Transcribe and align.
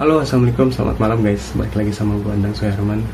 Halo 0.00 0.24
assalamualaikum. 0.24 0.72
Selamat 0.72 0.96
malam 0.96 1.20
guys. 1.20 1.52
Balik 1.52 1.76
lagi 1.76 1.92
sama 1.92 2.16
gue 2.24 2.32
Andang 2.32 2.56
Suherman 2.56 3.04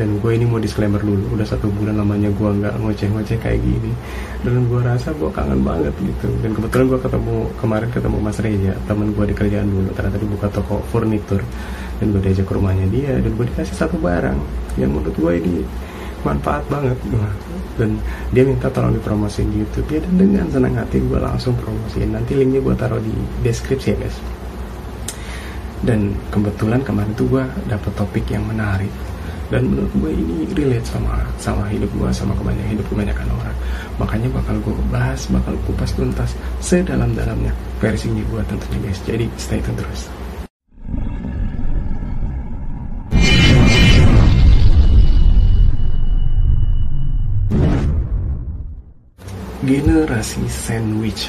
dan 0.00 0.16
gue 0.16 0.32
ini 0.32 0.48
mau 0.48 0.56
disclaimer 0.56 0.96
dulu. 0.96 1.36
Udah 1.36 1.44
satu 1.44 1.68
bulan 1.68 2.00
lamanya 2.00 2.32
gue 2.32 2.50
nggak 2.56 2.72
ngoceh-ngoceh 2.80 3.36
kayak 3.36 3.60
gini. 3.60 3.92
Dan 4.40 4.64
gue 4.64 4.80
rasa 4.80 5.12
gue 5.12 5.28
kangen 5.28 5.60
banget 5.60 5.92
gitu. 6.00 6.32
Dan 6.40 6.56
kebetulan 6.56 6.88
gue 6.88 7.00
ketemu 7.04 7.36
kemarin 7.60 7.88
ketemu 7.92 8.16
Mas 8.24 8.40
Reja 8.40 8.72
teman 8.88 9.12
gue 9.12 9.24
di 9.28 9.34
kerjaan 9.36 9.68
dulu. 9.68 9.92
Ternyata 9.92 10.16
dibuka 10.24 10.48
toko 10.48 10.80
furnitur. 10.88 11.44
Dan 12.00 12.16
gue 12.16 12.20
diajak 12.24 12.48
ke 12.48 12.52
rumahnya 12.56 12.88
dia. 12.88 13.12
Dan 13.20 13.36
gue 13.36 13.44
dikasih 13.52 13.76
satu 13.76 14.00
barang 14.00 14.38
yang 14.80 14.88
menurut 14.88 15.12
gue 15.12 15.32
ini 15.36 15.60
manfaat 16.24 16.64
banget. 16.72 16.96
Dan 17.76 18.00
dia 18.32 18.48
minta 18.48 18.72
tolong 18.72 18.96
dipromosiin 18.96 19.52
di 19.52 19.68
YouTube 19.68 19.84
ya 19.92 20.00
dan 20.00 20.16
dengan 20.16 20.48
senang 20.48 20.80
hati 20.80 20.96
gue 20.96 21.20
langsung 21.20 21.52
promosiin. 21.60 22.16
Nanti 22.16 22.40
linknya 22.40 22.64
gue 22.64 22.72
taruh 22.72 23.04
di 23.04 23.12
deskripsi 23.44 23.92
ya 23.92 23.98
guys 24.00 24.41
dan 25.82 26.14
kebetulan 26.30 26.78
kemarin 26.86 27.10
tuh 27.18 27.26
gue 27.26 27.44
dapet 27.66 27.92
topik 27.98 28.26
yang 28.30 28.46
menarik. 28.46 28.90
Dan 29.52 29.68
menurut 29.68 29.92
gue 30.00 30.12
ini 30.16 30.48
relate 30.56 30.88
sama 30.88 31.20
sama 31.36 31.68
hidup 31.68 31.90
gue 31.92 32.08
sama 32.08 32.32
kebanyakan 32.40 32.72
hidup 32.72 32.86
kebanyakan 32.88 33.28
orang. 33.36 33.56
Makanya 34.00 34.28
bakal 34.32 34.56
gue 34.64 34.74
bahas 34.88 35.28
bakal 35.28 35.52
kupas 35.68 35.92
tuntas 35.92 36.32
sedalam-dalamnya 36.64 37.52
versinya 37.76 38.24
gue 38.32 38.42
tentunya 38.48 38.78
guys. 38.88 39.00
Jadi 39.04 39.26
stay 39.36 39.60
tune 39.60 39.76
terus. 39.76 40.08
Generasi 49.62 50.42
sandwich. 50.48 51.28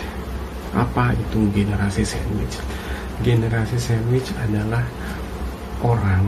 Apa 0.73 1.11
itu 1.13 1.43
generasi 1.51 2.07
sandwich 2.07 2.82
generasi 3.21 3.77
sandwich 3.77 4.33
adalah 4.41 4.81
orang 5.85 6.25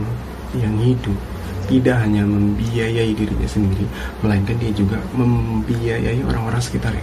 yang 0.54 0.76
hidup 0.78 1.18
tidak 1.66 1.98
hanya 1.98 2.22
membiayai 2.22 3.10
dirinya 3.10 3.48
sendiri, 3.50 3.82
melainkan 4.22 4.54
dia 4.62 4.70
juga 4.70 5.02
membiayai 5.18 6.22
orang-orang 6.22 6.62
sekitarnya, 6.62 7.02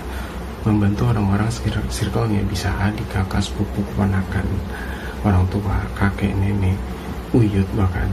membantu 0.64 1.11
orang-orang 1.11 1.52
sekitar 1.52 1.84
circle-nya, 1.92 2.39
bisa 2.48 2.72
adik, 2.80 3.04
kakak, 3.11 3.44
sepupu, 3.44 3.84
keponakan, 3.92 4.48
orang 5.28 5.44
tua, 5.52 5.84
kakek, 6.00 6.31
nenek, 6.39 6.80
uyut 7.36 7.67
bahkan. 7.76 8.08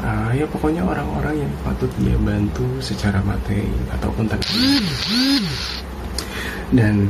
Uh, 0.00 0.32
ya 0.32 0.48
pokoknya 0.48 0.80
orang-orang 0.80 1.44
yang 1.44 1.52
patut 1.60 1.92
dia 2.00 2.16
bantu 2.16 2.64
secara 2.80 3.20
materi 3.20 3.68
ataupun 3.92 4.24
tanpa. 4.28 4.48
Dan 6.72 7.08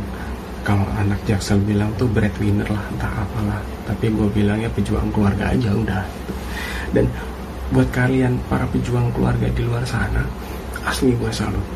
kalau 0.70 0.86
anak 1.02 1.18
jaksel 1.26 1.58
bilang 1.66 1.90
tuh 1.98 2.06
breadwinner 2.06 2.70
lah 2.70 2.84
entah 2.94 3.10
apalah. 3.10 3.58
Tapi 3.90 4.06
gue 4.06 4.28
bilangnya 4.30 4.70
pejuang 4.70 5.10
keluarga 5.10 5.50
aja 5.50 5.74
udah. 5.74 6.06
Dan 6.94 7.10
buat 7.74 7.90
kalian 7.90 8.38
para 8.46 8.62
pejuang 8.70 9.10
keluarga 9.10 9.50
di 9.50 9.66
luar 9.66 9.82
sana 9.82 10.22
asli 10.86 11.10
gue 11.18 11.32
salut. 11.34 11.66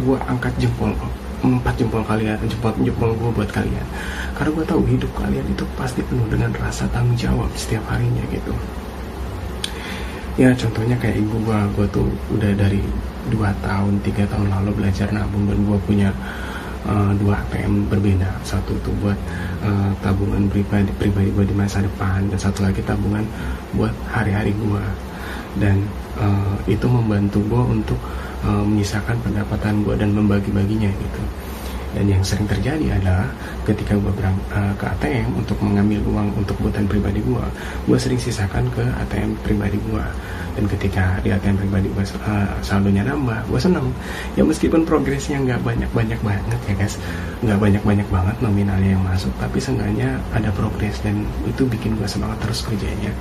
Gue 0.00 0.16
angkat 0.24 0.56
jempol 0.56 0.96
empat 1.44 1.76
jempol 1.76 2.00
kalian 2.08 2.40
jempol 2.48 2.72
jempol 2.80 3.12
gue 3.12 3.30
buat 3.36 3.52
kalian. 3.52 3.84
Karena 4.32 4.48
gue 4.56 4.64
tahu 4.64 4.82
hidup 4.88 5.12
kalian 5.20 5.44
itu 5.52 5.68
pasti 5.76 6.00
penuh 6.00 6.24
dengan 6.32 6.56
rasa 6.56 6.88
tanggung 6.88 7.20
jawab 7.20 7.52
setiap 7.52 7.84
harinya 7.92 8.24
gitu. 8.32 8.56
Ya 10.40 10.56
contohnya 10.56 10.96
kayak 10.96 11.20
ibu 11.20 11.36
gue 11.44 11.58
gue 11.76 11.86
tuh 11.92 12.08
udah 12.32 12.56
dari 12.56 12.80
dua 13.28 13.52
tahun 13.60 14.00
tiga 14.00 14.24
tahun 14.24 14.48
lalu 14.48 14.80
belajar 14.80 15.12
nabung 15.12 15.44
dan 15.44 15.60
gue 15.68 15.78
punya 15.84 16.08
uh, 16.86 17.12
dua 17.18 17.40
ATM 17.46 17.88
berbeda. 17.90 18.28
Satu 18.46 18.76
itu 18.76 18.90
buat 19.00 19.16
uh, 19.64 19.90
tabungan 20.00 20.48
pribadi 20.48 20.88
pribadi 20.96 21.28
gue 21.32 21.44
di 21.48 21.56
masa 21.56 21.84
depan 21.84 22.28
dan 22.30 22.38
satu 22.38 22.64
lagi 22.64 22.80
tabungan 22.84 23.24
buat 23.76 23.92
hari-hari 24.08 24.54
gue 24.56 24.84
dan 25.58 25.82
uh, 26.20 26.54
itu 26.70 26.86
membantu 26.86 27.42
gue 27.50 27.62
untuk 27.80 27.98
uh, 28.46 28.62
menyisakan 28.62 29.18
pendapatan 29.24 29.82
gue 29.82 29.94
dan 29.98 30.14
membagi-baginya 30.14 30.90
gitu 30.94 31.22
dan 31.90 32.06
yang 32.06 32.22
sering 32.22 32.46
terjadi 32.46 33.00
adalah 33.02 33.26
ketika 33.66 33.98
gue 33.98 34.12
berang 34.14 34.38
uh, 34.54 34.72
ke 34.78 34.84
ATM 34.86 35.34
untuk 35.34 35.58
mengambil 35.58 35.98
uang 36.06 36.28
untuk 36.38 36.54
kebutuhan 36.62 36.86
pribadi 36.86 37.20
gue 37.22 37.44
gue 37.90 37.98
sering 37.98 38.20
sisakan 38.20 38.70
ke 38.70 38.82
ATM 38.82 39.34
pribadi 39.42 39.78
gue 39.90 40.04
dan 40.54 40.64
ketika 40.66 41.04
di 41.22 41.30
ATM 41.30 41.56
pribadi 41.56 41.86
gue 41.88 42.04
uh, 42.26 42.50
saldonya 42.60 43.06
nambah 43.06 43.48
gue 43.48 43.60
seneng. 43.60 43.86
Ya 44.34 44.42
meskipun 44.42 44.82
progresnya 44.82 45.38
nggak 45.40 45.62
banyak 45.62 45.90
banyak 45.94 46.20
banget 46.20 46.60
ya 46.66 46.74
guys. 46.74 46.94
Nggak 47.40 47.58
banyak 47.58 47.82
banyak 47.86 48.08
banget 48.10 48.36
nominalnya 48.42 48.90
yang 48.98 49.04
masuk 49.06 49.30
tapi 49.38 49.62
seenggaknya 49.62 50.18
ada 50.34 50.50
progres 50.52 50.98
dan 51.06 51.22
itu 51.46 51.62
bikin 51.64 51.94
gue 51.94 52.04
semangat 52.04 52.38
terus 52.42 52.66
kerjanya. 52.66 53.12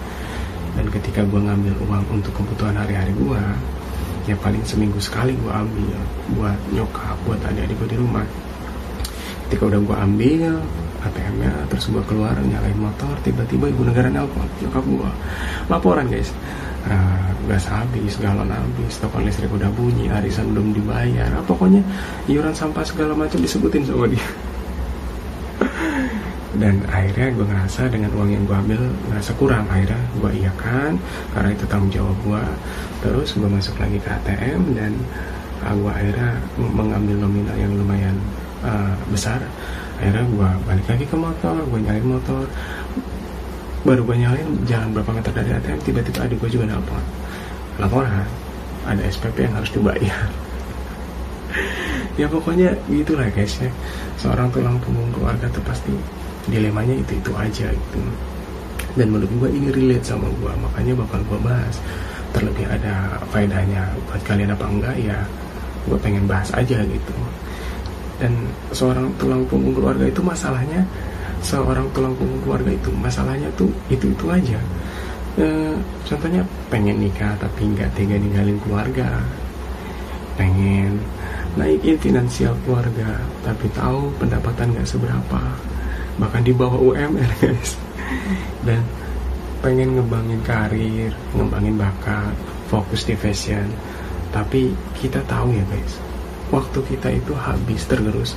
Dan 0.74 0.90
ketika 0.90 1.22
gue 1.25 1.41
ngambil 1.41 1.74
uang 1.86 2.03
untuk 2.12 2.34
kebutuhan 2.34 2.78
hari-hari 2.78 3.13
gue 3.13 3.41
ya 4.28 4.36
paling 4.46 4.62
seminggu 4.62 5.01
sekali 5.01 5.34
gue 5.34 5.50
ambil 5.50 5.97
buat 6.38 6.59
nyokap 6.69 7.18
buat 7.25 7.40
adik-adik 7.50 7.74
gue 7.81 7.90
di 7.96 7.97
rumah 7.97 8.22
ketika 9.50 9.66
udah 9.66 9.82
gue 9.82 9.98
ambil 9.98 10.54
ATM-nya 11.02 11.50
terus 11.74 11.90
gue 11.90 12.04
keluar 12.06 12.38
nyalain 12.38 12.78
motor 12.78 13.18
tiba-tiba 13.26 13.66
ibu 13.74 13.82
negara 13.82 14.06
nelpon 14.14 14.46
nyokap 14.62 14.86
gue 14.86 15.12
laporan 15.74 16.06
guys. 16.06 16.30
Uh, 16.86 17.34
gas 17.50 17.66
habis 17.68 18.16
galon 18.22 18.48
habis 18.48 19.02
toko 19.02 19.20
listrik 19.20 19.50
udah 19.50 19.68
bunyi 19.74 20.06
arisan 20.14 20.54
belum 20.54 20.72
dibayar. 20.78 21.34
Ah, 21.34 21.44
pokoknya 21.44 21.82
iuran 22.30 22.54
sampah 22.54 22.86
segala 22.86 23.18
macam 23.18 23.42
disebutin 23.42 23.90
sama 23.90 24.06
dia. 24.06 24.22
Dan 26.62 26.86
akhirnya 26.86 27.34
gue 27.34 27.46
ngerasa 27.50 27.90
dengan 27.90 28.14
uang 28.14 28.30
yang 28.30 28.44
gue 28.46 28.58
ambil 28.70 28.81
ngerasa 29.10 29.31
kurang. 29.36 29.66
Akhirnya 29.66 29.98
gue 30.14 30.31
iakan 30.46 30.94
karena 31.34 31.50
itu 31.58 31.66
tanggung 31.66 31.90
jawab 31.90 32.18
gue 32.22 32.44
terus 33.02 33.34
gue 33.34 33.50
masuk 33.50 33.76
lagi 33.81 33.98
ke 33.98 34.10
ATM 34.14 34.62
dan 34.78 34.94
uh, 35.66 35.74
gue 35.74 35.92
akhirnya 35.92 36.38
mengambil 36.58 37.18
nominal 37.28 37.58
yang 37.58 37.74
lumayan 37.76 38.16
uh, 38.64 38.94
besar. 39.12 39.40
Akhirnya 40.00 40.24
gue 40.24 40.50
balik 40.64 40.86
lagi 40.88 41.06
ke 41.08 41.18
motor 41.18 41.59
gue 41.59 41.80
nyalain 41.84 42.08
motor. 42.08 42.46
Baru 43.84 44.02
gue 44.03 44.16
nyalain 44.20 44.47
jalan 44.68 44.90
berapa 44.96 45.12
meter 45.16 45.31
dari 45.31 45.50
ATM 45.56 45.80
tiba-tiba 45.84 46.20
adik 46.28 46.38
gue 46.40 46.50
juga 46.52 46.66
nelpon. 46.72 47.03
Laporan 47.80 48.28
ada 48.88 49.02
SPP 49.08 49.48
yang 49.48 49.56
harus 49.56 49.72
dibayar. 49.72 50.24
Ya 52.19 52.28
pokoknya 52.28 52.75
gitulah 52.92 53.31
guys 53.31 53.64
ya. 53.64 53.72
Seorang 54.19 54.52
tulang 54.52 54.75
punggung 54.84 55.08
keluarga 55.16 55.48
tuh 55.56 55.64
pasti 55.64 55.96
dilemanya 56.52 56.92
itu 56.92 57.16
itu 57.16 57.31
aja 57.31 57.72
gitu. 57.72 58.00
Dan 59.00 59.16
menurut 59.16 59.31
gue 59.40 59.50
ini 59.56 59.72
relate 59.72 60.03
sama 60.03 60.28
gue 60.28 60.52
makanya 60.59 61.00
bakal 61.00 61.24
gue 61.24 61.40
bahas. 61.40 61.80
Terlebih 62.36 62.68
ada 62.68 63.24
faedahnya 63.31 63.96
buat 64.12 64.19
kalian 64.28 64.52
apa 64.52 64.66
enggak 64.68 64.96
ya 65.00 65.16
gue 65.88 65.98
pengen 66.03 66.28
bahas 66.28 66.50
aja 66.53 66.84
gitu 66.84 67.16
dan 68.19 68.35
seorang 68.75 69.07
tulang 69.16 69.47
punggung 69.47 69.72
keluarga 69.72 70.06
itu 70.12 70.19
masalahnya 70.19 70.84
seorang 71.40 71.88
tulang 71.96 72.12
punggung 72.19 72.44
keluarga 72.44 72.72
itu 72.75 72.91
masalahnya 73.00 73.47
tuh 73.56 73.72
itu 73.88 74.12
itu 74.12 74.25
aja. 74.28 74.59
E, 75.40 75.46
contohnya 76.03 76.44
pengen 76.68 77.00
nikah 77.00 77.31
tapi 77.40 77.63
nggak 77.72 77.96
tega 77.96 78.19
ninggalin 78.19 78.59
keluarga. 78.59 79.24
Pengen 80.35 81.00
naikin 81.56 81.96
finansial 82.00 82.56
keluarga 82.68 83.24
tapi 83.44 83.72
tahu 83.72 84.12
pendapatan 84.19 84.75
nggak 84.75 84.88
seberapa. 84.88 85.41
Bahkan 86.19 86.44
di 86.44 86.51
bawah 86.51 86.80
UMR 86.80 87.31
guys. 87.40 87.80
Dan 88.68 88.84
pengen 89.63 89.96
ngembangin 89.96 90.44
karir 90.44 91.12
ngembangin 91.36 91.80
bakat 91.80 92.36
fokus 92.68 93.07
di 93.07 93.16
fashion. 93.16 93.72
Tapi 94.30 94.75
kita 95.00 95.24
tahu 95.25 95.56
ya 95.56 95.63
guys 95.72 96.09
waktu 96.50 96.80
kita 96.90 97.10
itu 97.14 97.34
habis 97.38 97.86
tergerus 97.86 98.34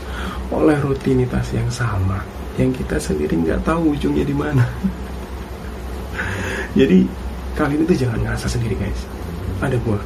oleh 0.53 0.77
rutinitas 0.81 1.53
yang 1.57 1.69
sama 1.73 2.21
yang 2.61 2.69
kita 2.73 3.01
sendiri 3.01 3.33
nggak 3.41 3.65
tahu 3.65 3.97
ujungnya 3.97 4.25
di 4.29 4.37
mana. 4.37 4.65
Jadi 6.79 7.05
kali 7.57 7.77
ini 7.81 7.85
tuh 7.89 7.97
jangan 7.97 8.21
ngerasa 8.21 8.47
sendiri 8.49 8.77
guys. 8.77 9.01
Ada 9.65 9.77
gua 9.81 10.01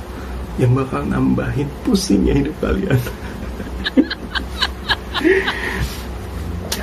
yang 0.56 0.73
bakal 0.73 1.03
nambahin 1.05 1.69
pusingnya 1.82 2.35
hidup 2.38 2.56
kalian. 2.62 3.00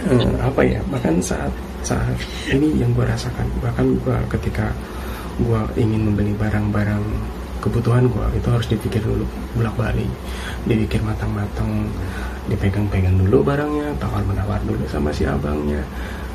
Uh, 0.04 0.36
apa 0.48 0.62
ya 0.68 0.80
bahkan 0.92 1.18
saat 1.24 1.52
saat 1.84 2.16
ini 2.48 2.80
yang 2.80 2.96
gue 2.96 3.04
rasakan 3.04 3.44
bahkan 3.60 3.92
gue 4.00 4.18
ketika 4.40 4.72
gue 5.36 5.62
ingin 5.76 6.12
membeli 6.12 6.32
barang-barang 6.40 7.04
kebutuhan 7.64 8.12
gue 8.12 8.26
itu 8.36 8.48
harus 8.52 8.68
dipikir 8.68 9.00
dulu 9.00 9.24
bolak 9.56 9.72
balik 9.80 10.12
dipikir 10.68 11.00
matang-matang 11.00 11.88
dipegang-pegang 12.52 13.16
dulu 13.24 13.40
barangnya 13.40 13.96
tawar 14.04 14.24
menawar 14.28 14.60
dulu 14.68 14.84
sama 14.92 15.16
si 15.16 15.24
abangnya. 15.24 15.80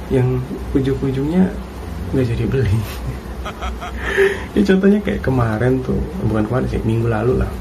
Yang 0.08 0.40
ujung-ujungnya 0.72 1.52
nggak 2.16 2.26
jadi 2.32 2.44
beli. 2.48 2.76
Ya 4.52 4.60
contohnya 4.66 4.98
kayak 4.98 5.22
kemarin 5.22 5.78
tuh 5.80 5.96
bukan 6.26 6.44
kemarin 6.50 6.66
sih 6.68 6.82
minggu 6.82 7.06
lalu 7.06 7.38
lah. 7.38 7.52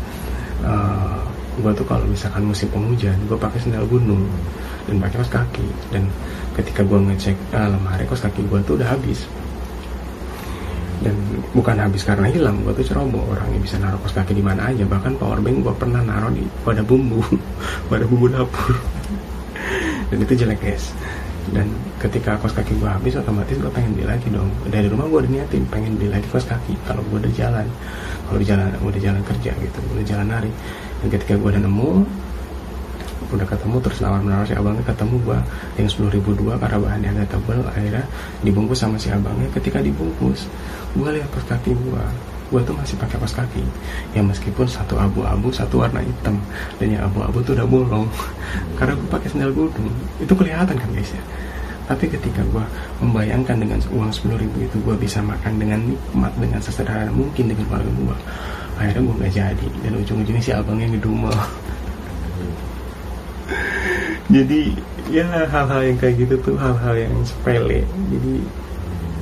Uh, 0.66 0.68
eh, 0.68 1.20
gue 1.62 1.72
tuh 1.78 1.86
kalau 1.86 2.04
misalkan 2.10 2.44
musim 2.44 2.68
penghujan 2.74 3.16
gue 3.30 3.38
pakai 3.38 3.62
sandal 3.62 3.86
gunung 3.86 4.26
dan 4.90 4.98
pakai 5.00 5.22
kaos 5.22 5.32
kaki. 5.32 5.68
Dan 5.94 6.10
ketika 6.58 6.82
gue 6.82 6.98
ngecek 6.98 7.38
uh, 7.54 7.72
lemari 7.72 8.04
kaos 8.10 8.26
kaki 8.26 8.42
gue 8.50 8.60
tuh 8.66 8.76
udah 8.76 8.90
habis 8.90 9.30
dan 11.06 11.16
bukan 11.54 11.78
habis 11.78 12.02
karena 12.02 12.26
hilang 12.30 12.62
gue 12.66 12.74
tuh 12.82 12.86
ceroboh. 12.86 13.22
Orangnya 13.30 13.60
bisa 13.62 13.76
naruh 13.78 14.00
kos 14.02 14.14
kaki 14.14 14.34
di 14.34 14.44
mana 14.44 14.74
aja. 14.74 14.84
Bahkan 14.86 15.18
power 15.22 15.40
bank 15.42 15.58
gue 15.62 15.74
pernah 15.78 16.02
naruh 16.02 16.34
di 16.34 16.44
pada 16.66 16.82
bumbu 16.82 17.22
pada 17.92 18.04
bumbu 18.06 18.28
dapur. 18.32 18.74
Dan 20.10 20.18
itu 20.24 20.34
jelek 20.46 20.60
guys. 20.62 20.94
Dan 21.54 21.70
ketika 22.02 22.36
kos 22.42 22.52
kaki 22.52 22.76
gue 22.78 22.90
habis 22.90 23.14
otomatis 23.16 23.56
gue 23.56 23.72
pengen 23.72 23.94
beli 23.94 24.06
lagi 24.10 24.28
dong. 24.34 24.50
Dari 24.68 24.90
rumah 24.90 25.06
gue 25.08 25.20
udah 25.26 25.32
niatin 25.32 25.64
pengen 25.70 25.96
beli 25.96 26.10
lagi 26.12 26.28
kos 26.34 26.50
kaki. 26.50 26.74
Kalau 26.90 27.06
gue 27.08 27.18
udah 27.22 27.34
jalan 27.34 27.68
kalau 28.28 28.42
jalan 28.44 28.70
udah 28.84 29.02
jalan 29.02 29.24
kerja 29.24 29.52
gitu 29.56 29.80
udah 29.96 30.06
jalan 30.06 30.28
hari 30.28 30.52
dan 31.04 31.08
ketika 31.16 31.34
gue 31.40 31.50
udah 31.56 31.64
nemu 31.64 31.92
udah 33.28 33.48
ketemu 33.48 33.76
terus 33.84 34.00
nawar 34.00 34.22
menawar 34.24 34.46
si 34.48 34.56
abangnya 34.56 34.84
ketemu 34.88 35.16
gua 35.28 35.40
yang 35.76 35.88
sepuluh 35.92 36.12
ribu 36.16 36.32
dua 36.38 36.56
karena 36.56 36.78
bahannya 36.80 37.10
agak 37.12 37.28
tebel 37.36 37.60
akhirnya 37.68 38.06
dibungkus 38.44 38.80
sama 38.80 38.96
si 38.96 39.12
abangnya. 39.12 39.50
Ketika 39.52 39.84
dibungkus 39.84 40.48
gua 40.96 41.12
lihat 41.12 41.28
kos 41.36 41.46
kaki 41.48 41.76
gua. 41.88 42.04
Gua 42.48 42.64
tuh 42.64 42.72
masih 42.80 42.96
pakai 42.96 43.20
kos 43.20 43.36
kaki. 43.36 43.64
Ya 44.16 44.24
meskipun 44.24 44.64
satu 44.64 44.96
abu-abu 44.96 45.52
satu 45.52 45.84
warna 45.84 46.00
hitam. 46.00 46.40
Dan 46.80 46.96
yang 46.96 47.04
abu-abu 47.04 47.44
tuh 47.44 47.60
udah 47.60 47.68
bolong. 47.68 48.08
Karena 48.80 48.96
gua 48.96 49.20
pakai 49.20 49.28
sandal 49.28 49.52
gudung. 49.52 49.92
Itu 50.24 50.32
kelihatan 50.32 50.76
kan 50.80 50.90
guys 50.96 51.12
ya? 51.12 51.24
Tapi 51.88 52.08
ketika 52.12 52.44
gua 52.52 52.64
membayangkan 53.00 53.64
dengan 53.64 53.80
uang 53.92 54.12
sepuluh 54.12 54.40
ribu 54.40 54.64
itu 54.64 54.76
gua 54.84 54.96
bisa 54.96 55.24
makan 55.24 55.56
dengan 55.56 55.80
nikmat 55.84 56.32
dengan 56.36 56.60
sesederhana 56.60 57.12
mungkin 57.12 57.48
dengan 57.48 57.64
keluarga 57.68 57.92
gua 57.96 58.18
akhirnya 58.78 59.02
gua 59.04 59.16
nggak 59.24 59.34
jadi. 59.36 59.68
Dan 59.84 59.92
ujung-ujungnya 60.00 60.44
si 60.44 60.52
abangnya 60.52 60.88
ngedumel 60.92 61.32
jadi 64.28 64.76
ya 65.08 65.24
hal-hal 65.48 65.82
yang 65.88 65.98
kayak 66.00 66.16
gitu 66.20 66.36
tuh 66.44 66.56
hal-hal 66.60 66.96
yang 67.00 67.16
sepele. 67.24 67.88
Jadi 68.12 68.34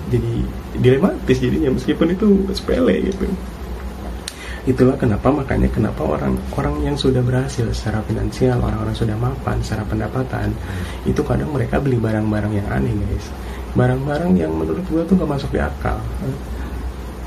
jadi 0.10 0.34
dilematis 0.82 1.38
jadinya 1.38 1.70
meskipun 1.78 2.08
itu 2.14 2.28
sepele 2.58 3.06
gitu. 3.06 3.26
Itulah 4.66 4.98
kenapa 4.98 5.30
makanya 5.30 5.70
kenapa 5.70 6.02
orang 6.02 6.34
orang 6.58 6.82
yang 6.82 6.98
sudah 6.98 7.22
berhasil 7.22 7.70
secara 7.70 8.02
finansial 8.10 8.58
orang-orang 8.58 8.98
sudah 8.98 9.14
mapan 9.14 9.62
secara 9.62 9.86
pendapatan 9.86 10.50
itu 11.06 11.22
kadang 11.22 11.54
mereka 11.54 11.78
beli 11.78 12.02
barang-barang 12.02 12.54
yang 12.58 12.68
aneh 12.74 12.90
guys. 12.90 13.30
Barang-barang 13.78 14.34
yang 14.34 14.58
menurut 14.58 14.82
gua 14.90 15.06
tuh 15.06 15.22
gak 15.22 15.30
masuk 15.38 15.50
di 15.54 15.62
akal. 15.62 16.02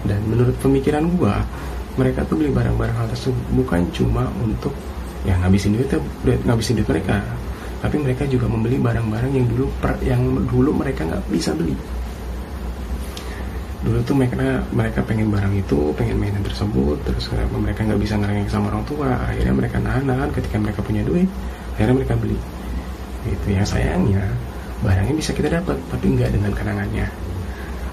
Dan 0.02 0.18
menurut 0.26 0.54
pemikiran 0.58 1.06
gua 1.14 1.46
mereka 1.94 2.26
tuh 2.26 2.42
beli 2.42 2.50
barang-barang 2.50 2.94
hal 2.94 3.06
tersebut 3.10 3.38
bukan 3.54 3.86
cuma 3.94 4.26
untuk 4.42 4.74
ya 5.22 5.34
ngabisin 5.42 5.74
duit 5.78 5.90
ngabisin 6.46 6.78
duit 6.78 6.86
mereka 6.86 7.22
tapi 7.78 7.96
mereka 8.02 8.26
juga 8.26 8.50
membeli 8.50 8.76
barang-barang 8.82 9.32
yang 9.34 9.46
dulu 9.46 9.66
per, 9.78 9.94
yang 10.02 10.22
dulu 10.50 10.70
mereka 10.74 11.06
nggak 11.06 11.22
bisa 11.30 11.54
beli. 11.54 11.74
Dulu 13.78 14.02
tuh 14.02 14.14
mereka 14.18 14.34
mereka 14.74 15.00
pengen 15.06 15.30
barang 15.30 15.54
itu 15.54 15.94
pengen 15.94 16.18
mainan 16.18 16.42
tersebut 16.42 16.98
terus 17.06 17.30
mereka 17.54 17.86
nggak 17.86 18.00
bisa 18.02 18.18
ngerengek 18.18 18.50
sama 18.50 18.74
orang 18.74 18.82
tua? 18.82 19.14
Akhirnya 19.30 19.54
mereka 19.54 19.76
nahan-nahan 19.78 20.28
ketika 20.34 20.58
mereka 20.58 20.80
punya 20.82 21.06
duit 21.06 21.30
akhirnya 21.78 21.94
mereka 22.02 22.14
beli. 22.18 22.38
Itu 23.30 23.46
yang 23.54 23.66
sayangnya 23.66 24.26
barangnya 24.82 25.14
bisa 25.14 25.30
kita 25.30 25.46
dapat 25.62 25.78
tapi 25.94 26.04
nggak 26.18 26.34
dengan 26.34 26.50
kenangannya. 26.50 27.06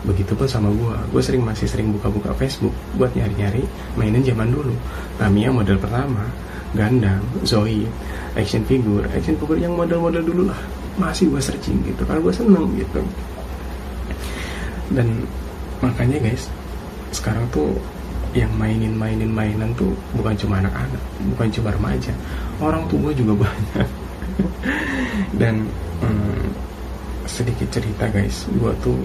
Begitupun 0.05 0.49
sama 0.49 0.73
gue 0.73 0.97
gue 1.13 1.21
sering 1.21 1.45
masih 1.45 1.69
sering 1.69 1.93
buka-buka 1.93 2.33
Facebook 2.33 2.73
buat 2.97 3.13
nyari-nyari 3.13 3.61
mainan 3.93 4.25
zaman 4.25 4.49
dulu. 4.49 4.73
Tamiya 5.21 5.53
model 5.53 5.77
pertama 5.77 6.25
Gundam, 6.75 7.23
Zoe, 7.47 7.87
action 8.35 8.61
figure, 8.67 9.07
action 9.09 9.39
figure 9.39 9.59
yang 9.59 9.73
model-model 9.73 10.21
dulu 10.21 10.43
lah. 10.51 10.59
Masih 10.99 11.31
gue 11.31 11.41
searching 11.41 11.79
gitu. 11.87 12.03
Karena 12.03 12.21
gue 12.21 12.33
seneng 12.35 12.67
gitu. 12.75 13.01
Dan 14.91 15.25
makanya 15.79 16.21
guys 16.21 16.51
sekarang 17.15 17.47
tuh 17.49 17.73
yang 18.35 18.51
mainin-mainin 18.59 19.31
mainan 19.31 19.71
tuh 19.79 19.95
bukan 20.11 20.35
cuma 20.35 20.59
anak-anak 20.59 21.01
bukan 21.33 21.47
cuma 21.55 21.69
remaja. 21.71 22.11
Orang 22.59 22.83
tua 22.91 23.15
juga 23.15 23.33
banyak. 23.47 23.87
Dan 25.35 25.67
hmm, 26.03 26.47
sedikit 27.25 27.67
cerita 27.71 28.05
guys 28.11 28.45
gue 28.51 28.73
tuh 28.83 28.99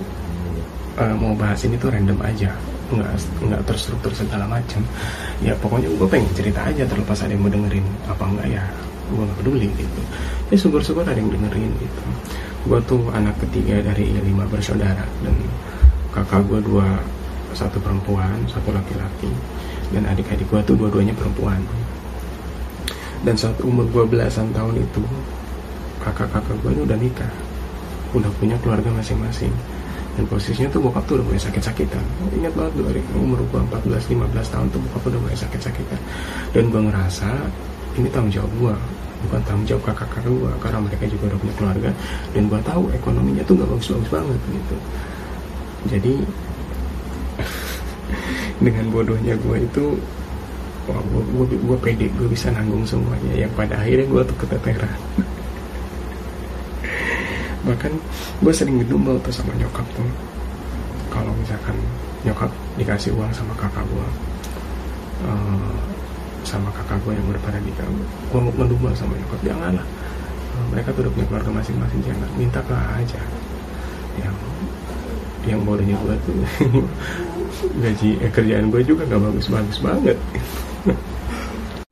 uh, 0.99 1.15
mau 1.17 1.33
bahas 1.35 1.63
ini 1.65 1.79
tuh 1.81 1.91
random 1.91 2.19
aja 2.23 2.51
nggak 2.91 3.15
nggak 3.47 3.63
terstruktur 3.67 4.13
segala 4.15 4.47
macam. 4.47 4.83
Ya 5.41 5.55
pokoknya 5.59 5.89
gue 5.91 6.09
pengen 6.11 6.31
cerita 6.35 6.61
aja 6.67 6.83
terlepas 6.85 7.23
ada 7.23 7.33
yang 7.33 7.43
mau 7.47 7.53
dengerin 7.53 7.87
apa 8.11 8.25
enggak 8.27 8.49
ya 8.51 8.65
gue 9.11 9.25
gak 9.27 9.39
peduli 9.43 9.69
gitu. 9.75 10.01
Ya 10.51 10.57
syukur-syukur 10.59 11.03
ada 11.03 11.19
yang 11.19 11.31
dengerin 11.31 11.73
gitu. 11.79 12.03
Gue 12.67 12.79
tuh 12.87 13.03
anak 13.11 13.35
ketiga 13.43 13.83
dari 13.83 14.15
lima 14.21 14.47
bersaudara 14.47 15.07
dan 15.25 15.35
kakak 16.15 16.47
gue 16.47 16.61
dua 16.63 16.87
satu 17.51 17.83
perempuan 17.83 18.39
satu 18.47 18.71
laki-laki 18.71 19.31
dan 19.91 20.07
adik-adik 20.07 20.47
gue 20.47 20.61
tuh 20.63 20.75
dua-duanya 20.79 21.15
perempuan. 21.15 21.59
Dan 23.21 23.37
saat 23.37 23.59
umur 23.61 23.85
gue 23.91 24.05
belasan 24.07 24.49
tahun 24.55 24.81
itu 24.81 25.03
kakak-kakak 26.01 26.57
gue 26.65 26.73
udah 26.87 26.97
nikah 26.97 27.33
udah 28.11 28.31
punya 28.43 28.59
keluarga 28.59 28.91
masing-masing 28.91 29.55
dan 30.19 30.25
posisinya 30.27 30.69
tuh 30.75 30.81
bokap 30.83 31.05
tuh 31.07 31.15
udah 31.21 31.27
mulai 31.31 31.41
sakit-sakitan. 31.41 32.05
Ingat 32.35 32.53
banget 32.59 32.73
dari 32.83 33.03
umur 33.15 33.39
gue 33.47 33.61
14-15 33.87 34.53
tahun 34.53 34.67
tuh 34.75 34.81
bokap 34.89 35.03
udah 35.07 35.21
mulai 35.23 35.39
sakit-sakitan. 35.39 36.01
Dan 36.51 36.65
gue 36.69 36.81
ngerasa 36.91 37.31
ini 37.99 38.09
tanggung 38.11 38.35
jawab 38.35 38.53
gue 38.59 38.75
bukan 39.21 39.41
tanggung 39.45 39.67
jawab 39.69 39.83
kakak-kakak 39.93 40.33
gue 40.33 40.53
karena 40.65 40.79
mereka 40.81 41.05
juga 41.07 41.25
udah 41.31 41.39
punya 41.39 41.55
keluarga. 41.55 41.91
Dan 42.35 42.43
gue 42.51 42.61
tahu 42.67 42.83
ekonominya 42.91 43.43
tuh 43.47 43.55
gak 43.55 43.71
bagus-bagus 43.71 44.11
banget 44.11 44.41
gitu. 44.51 44.77
Jadi 45.95 46.15
dengan 48.65 48.87
bodohnya 48.91 49.35
gue 49.39 49.57
itu 49.63 49.85
gue, 50.91 51.47
gue 51.55 51.79
pede 51.79 52.11
gue 52.19 52.29
bisa 52.29 52.51
nanggung 52.51 52.83
semuanya. 52.83 53.47
Yang 53.47 53.53
pada 53.55 53.79
akhirnya 53.79 54.07
gue 54.11 54.23
tuh 54.27 54.37
keteteran 54.43 54.99
bahkan 57.71 57.95
gue 58.43 58.51
sering 58.51 58.83
ngedumel 58.83 59.15
tuh 59.23 59.31
sama 59.31 59.55
nyokap 59.55 59.87
tuh. 59.95 60.11
Kalau 61.15 61.31
misalkan 61.39 61.79
nyokap 62.27 62.51
dikasih 62.75 63.15
uang 63.15 63.31
sama 63.31 63.55
kakak 63.55 63.87
gue 63.87 64.07
uh, 65.31 65.75
sama 66.43 66.67
kakak 66.75 66.99
gue 67.07 67.15
yang 67.15 67.27
udah 67.31 67.43
pada 67.47 67.59
nikah 67.63 67.87
gue 67.87 68.41
ngedumel 68.43 68.93
sama 68.99 69.15
nyokap. 69.15 69.41
Janganlah. 69.47 69.87
Uh, 70.51 70.67
mereka 70.75 70.91
tuh 70.99 71.07
udah 71.07 71.13
punya 71.15 71.27
keluarga 71.31 71.51
masing-masing 71.63 72.01
jangan. 72.03 72.29
Minta 72.35 72.61
ke 72.67 72.75
aja. 72.75 73.23
Yang 74.19 74.37
yang 75.47 75.61
bodohnya 75.65 75.97
gue 76.05 76.15
tuh 76.27 76.37
gaji 77.83 78.21
eh, 78.21 78.29
kerjaan 78.29 78.69
gue 78.69 78.83
juga 78.85 79.09
gak 79.09 79.23
bagus-bagus 79.23 79.79
banget. 79.81 80.19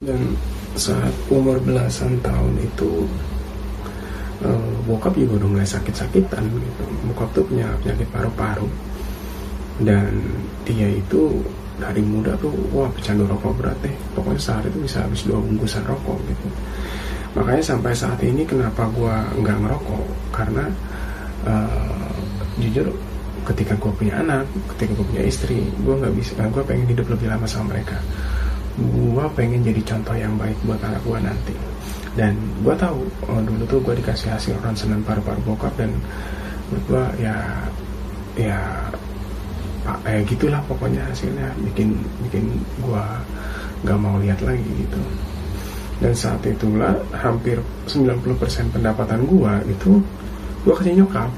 Dan 0.02 0.34
saat 0.76 1.14
umur 1.32 1.58
belasan 1.64 2.20
tahun 2.22 2.54
itu 2.60 3.08
uh, 4.44 4.67
bokap 4.88 5.12
juga 5.14 5.44
udah 5.44 5.48
mulai 5.52 5.68
sakit-sakitan 5.68 6.42
gitu. 6.48 6.84
Bokap 7.12 7.28
tuh 7.36 7.44
punya 7.44 7.68
penyakit 7.84 8.08
paru-paru. 8.08 8.68
Dan 9.84 10.24
dia 10.64 10.88
itu 10.88 11.44
dari 11.78 12.02
muda 12.02 12.34
tuh 12.40 12.50
wah 12.72 12.88
pecandu 12.88 13.28
rokok 13.28 13.52
berat 13.60 13.76
deh. 13.84 13.92
Pokoknya 14.16 14.40
sehari 14.40 14.72
itu 14.72 14.80
bisa 14.80 15.04
habis 15.04 15.22
dua 15.28 15.38
bungkusan 15.38 15.84
rokok 15.84 16.16
gitu. 16.24 16.48
Makanya 17.36 17.62
sampai 17.62 17.92
saat 17.92 18.18
ini 18.24 18.48
kenapa 18.48 18.88
gue 18.90 19.14
nggak 19.44 19.58
ngerokok? 19.60 20.04
Karena 20.32 20.64
uh, 21.44 22.10
jujur 22.58 22.88
ketika 23.48 23.72
gue 23.80 23.92
punya 23.96 24.20
anak 24.20 24.44
ketika 24.76 25.00
gue 25.00 25.06
punya 25.08 25.24
istri 25.24 25.64
gue 25.80 25.94
nggak 25.96 26.14
bisa 26.20 26.36
gue 26.36 26.62
pengen 26.68 26.84
hidup 26.92 27.08
lebih 27.08 27.32
lama 27.32 27.48
sama 27.48 27.72
mereka 27.72 27.96
gue 28.78 29.24
pengen 29.34 29.66
jadi 29.66 29.82
contoh 29.82 30.14
yang 30.14 30.38
baik 30.38 30.54
buat 30.62 30.78
anak 30.78 31.02
gue 31.02 31.18
nanti. 31.18 31.54
Dan 32.14 32.34
gue 32.62 32.74
tahu 32.78 33.02
oh, 33.26 33.40
dulu 33.42 33.62
tuh 33.66 33.78
gue 33.82 33.94
dikasih 33.98 34.30
hasil 34.30 34.54
ronsenan 34.62 35.02
paru-paru 35.02 35.42
bokap 35.42 35.74
dan 35.74 35.90
gue 36.86 37.04
ya 37.18 37.34
ya 38.38 38.58
eh 40.06 40.22
gitulah 40.26 40.62
pokoknya 40.70 41.02
hasilnya. 41.10 41.50
Bikin 41.66 41.98
bikin 42.26 42.44
gue 42.78 43.04
nggak 43.82 43.98
mau 43.98 44.14
lihat 44.22 44.38
lagi 44.46 44.70
gitu. 44.78 45.02
Dan 45.98 46.14
saat 46.14 46.38
itulah 46.46 46.94
hampir 47.10 47.58
90% 47.90 48.22
pendapatan 48.70 49.26
gue 49.26 49.52
itu 49.74 49.98
gue 50.62 50.74
kasih 50.78 51.02
nyokap. 51.02 51.30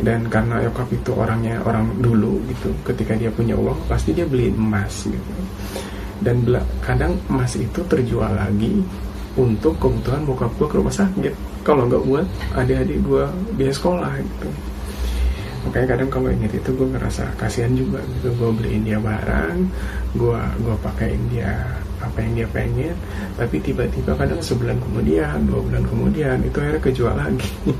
Dan 0.00 0.30
karena 0.32 0.64
nyokap 0.64 0.88
itu 0.94 1.12
orangnya 1.12 1.60
orang 1.60 1.92
dulu 2.00 2.40
gitu 2.48 2.72
ketika 2.88 3.18
dia 3.18 3.28
punya 3.28 3.52
uang 3.52 3.76
pasti 3.90 4.16
dia 4.16 4.24
beli 4.24 4.48
emas 4.48 5.04
gitu 5.04 5.32
dan 6.22 6.42
kadang 6.82 7.14
emas 7.30 7.54
itu 7.54 7.80
terjual 7.86 8.30
lagi 8.34 8.82
untuk 9.38 9.78
kebutuhan 9.78 10.26
bokap 10.26 10.50
gue 10.58 10.66
ke 10.66 10.76
rumah 10.82 10.94
sakit. 10.94 11.34
Kalau 11.62 11.86
nggak 11.86 12.02
buat 12.06 12.26
adik-adik 12.58 12.98
gue 13.06 13.24
biaya 13.54 13.74
sekolah 13.74 14.12
gitu. 14.18 14.48
Makanya 15.68 15.86
kadang 15.94 16.08
kalau 16.10 16.28
inget 16.32 16.52
itu 16.58 16.70
gue 16.74 16.88
ngerasa 16.90 17.22
kasihan 17.38 17.70
juga 17.76 18.02
gitu. 18.18 18.34
Gue 18.34 18.50
beliin 18.50 18.82
dia 18.82 18.98
barang 18.98 19.58
gue 20.18 20.40
gue 20.64 20.76
pakaiin 20.82 21.22
dia 21.30 21.54
apa 22.02 22.18
yang 22.18 22.32
dia 22.42 22.48
pengen. 22.50 22.96
Tapi 23.38 23.56
tiba-tiba 23.62 24.18
kadang 24.18 24.42
sebulan 24.42 24.78
kemudian 24.82 25.38
dua 25.46 25.60
bulan 25.62 25.84
kemudian 25.86 26.36
itu 26.42 26.56
akhirnya 26.58 26.82
kejual 26.82 27.14
lagi. 27.14 27.52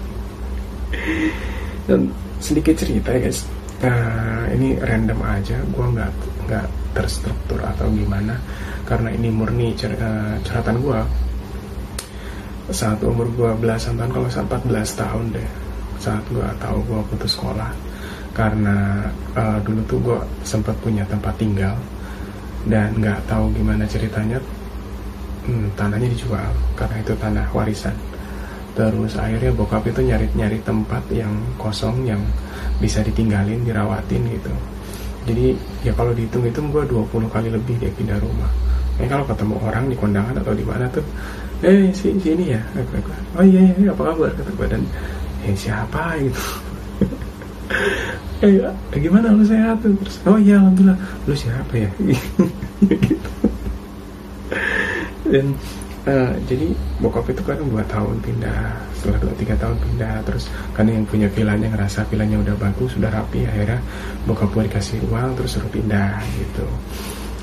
Dan 1.90 2.12
sedikit 2.38 2.78
cerita 2.78 3.10
ya 3.10 3.26
guys 3.26 3.57
nah 3.78 4.46
ini 4.50 4.74
random 4.78 5.20
aja 5.22 5.56
gue 5.62 5.86
nggak 5.94 6.12
nggak 6.50 6.66
terstruktur 6.98 7.62
atau 7.62 7.86
gimana 7.94 8.34
karena 8.82 9.14
ini 9.14 9.30
murni 9.30 9.70
cer 9.78 9.94
uh, 9.94 10.34
ceratan 10.42 10.82
gue 10.82 11.00
saat 12.74 13.00
umur 13.00 13.30
gue 13.32 13.50
belasan 13.62 13.96
tahun 13.96 14.12
kalau 14.12 14.28
saat 14.28 14.46
14 14.50 15.00
tahun 15.00 15.24
deh 15.32 15.48
saat 15.98 16.22
gue 16.30 16.46
tahu 16.62 16.78
gue 16.86 17.00
putus 17.10 17.34
sekolah. 17.34 17.70
Karena 18.32 19.02
uh, 19.34 19.58
dulu 19.66 19.80
tuh 19.90 19.98
gue 19.98 20.18
sempat 20.46 20.78
punya 20.78 21.02
tempat 21.10 21.34
tinggal 21.34 21.74
dan 22.70 22.94
nggak 22.94 23.18
tahu 23.26 23.50
gimana 23.50 23.82
ceritanya 23.82 24.38
hmm, 25.46 25.74
tanahnya 25.74 26.06
dijual 26.10 26.50
karena 26.78 26.96
itu 27.02 27.12
tanah 27.18 27.46
warisan 27.50 27.94
terus 28.78 29.18
akhirnya 29.18 29.50
bokap 29.50 29.82
itu 29.90 30.06
nyari-nyari 30.06 30.62
tempat 30.62 31.02
yang 31.10 31.34
kosong 31.58 32.06
yang 32.06 32.22
bisa 32.78 33.02
ditinggalin 33.02 33.66
dirawatin 33.66 34.22
gitu. 34.30 34.54
Jadi 35.26 35.58
ya 35.82 35.90
kalau 35.98 36.14
dihitung-hitung 36.14 36.70
gue 36.70 36.86
20 36.86 37.26
kali 37.26 37.50
lebih 37.50 37.74
dia 37.82 37.90
pindah 37.90 38.22
rumah. 38.22 38.46
Ya 39.02 39.10
kalau 39.10 39.26
ketemu 39.26 39.54
orang 39.66 39.84
di 39.90 39.96
kondangan 39.98 40.38
atau 40.38 40.54
di 40.54 40.62
mana 40.62 40.86
tuh 40.94 41.02
eh 41.66 41.90
si 41.90 42.14
sini 42.22 42.54
ya. 42.54 42.62
Oh 43.34 43.42
iya 43.42 43.66
iya 43.74 43.90
apa 43.90 44.14
kabar? 44.14 44.30
kata 44.30 44.50
gue 44.54 44.66
dan 44.70 44.82
eh 45.42 45.54
siapa? 45.58 46.14
gitu. 46.22 46.42
Eh, 48.38 48.54
eh 48.62 48.98
gimana? 49.02 49.34
Lu 49.34 49.42
sehat? 49.42 49.82
Tuh 49.82 49.90
terus 49.98 50.22
oh 50.22 50.38
iya 50.38 50.62
alhamdulillah. 50.62 50.94
Lu 51.26 51.34
siapa 51.34 51.74
ya? 51.74 51.90
Gitu. 52.86 53.30
Dan 55.26 55.58
uh, 56.08 56.32
jadi 56.48 56.72
bokap 57.04 57.28
itu 57.28 57.42
kan 57.44 57.60
dua 57.60 57.84
tahun 57.84 58.16
pindah 58.24 58.72
setelah 58.96 59.18
dua 59.20 59.34
tiga 59.36 59.54
tahun 59.60 59.76
pindah 59.76 60.14
terus 60.24 60.48
kan 60.72 60.88
yang 60.88 61.04
punya 61.04 61.28
vilanya 61.28 61.68
ngerasa 61.70 62.08
vilanya 62.08 62.40
udah 62.40 62.56
bagus 62.56 62.96
sudah 62.96 63.12
rapi 63.12 63.44
akhirnya 63.44 63.78
bokap 64.24 64.48
gue 64.56 64.62
dikasih 64.72 64.98
uang 65.12 65.36
terus 65.36 65.60
suruh 65.60 65.70
pindah 65.70 66.18
gitu. 66.40 66.66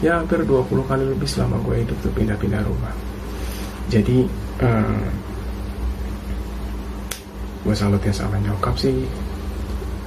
Ya 0.04 0.20
hampir 0.20 0.44
20 0.44 0.68
kali 0.68 1.04
lebih 1.08 1.30
selama 1.30 1.56
gue 1.64 1.88
hidup 1.88 1.98
tuh 2.04 2.12
pindah-pindah 2.12 2.62
rumah. 2.68 2.92
Jadi 3.88 4.28
uh, 4.60 5.08
gue 7.64 7.76
salutnya 7.78 8.12
sama 8.12 8.36
nyokap 8.44 8.76
sih. 8.76 9.08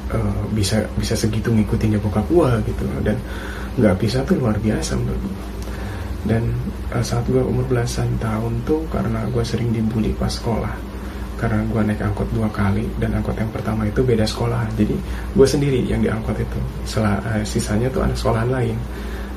Uh, 0.09 0.41
bisa 0.57 0.81
bisa 0.97 1.13
segitu 1.13 1.53
ngikutinnya 1.53 1.97
bokap 2.05 2.29
gue 2.29 2.51
gitu. 2.69 2.85
Dan 3.01 3.17
nggak 3.81 3.97
bisa 3.97 4.21
tuh 4.29 4.37
luar 4.37 4.61
biasa 4.61 4.93
menurut 5.01 5.25
gue 5.25 5.58
dan 6.29 6.45
uh, 6.93 7.01
saat 7.01 7.25
gue 7.25 7.41
umur 7.41 7.65
belasan 7.65 8.07
tahun 8.21 8.61
tuh 8.69 8.85
karena 8.93 9.25
gue 9.33 9.41
sering 9.41 9.73
dibully 9.73 10.13
pas 10.13 10.29
sekolah. 10.29 10.77
Karena 11.39 11.63
gue 11.71 11.81
naik 11.87 12.03
angkot 12.03 12.29
dua 12.35 12.51
kali 12.51 12.85
dan 12.99 13.15
angkot 13.15 13.39
yang 13.39 13.49
pertama 13.49 13.89
itu 13.89 14.05
beda 14.05 14.29
sekolah. 14.29 14.69
Jadi 14.77 14.95
gue 15.33 15.47
sendiri 15.49 15.81
yang 15.89 16.05
diangkot 16.05 16.37
itu. 16.37 16.61
Sel 16.85 17.03
uh, 17.09 17.41
sisanya 17.49 17.89
tuh 17.89 18.05
anak 18.05 18.21
sekolahan 18.21 18.53
lain. 18.53 18.77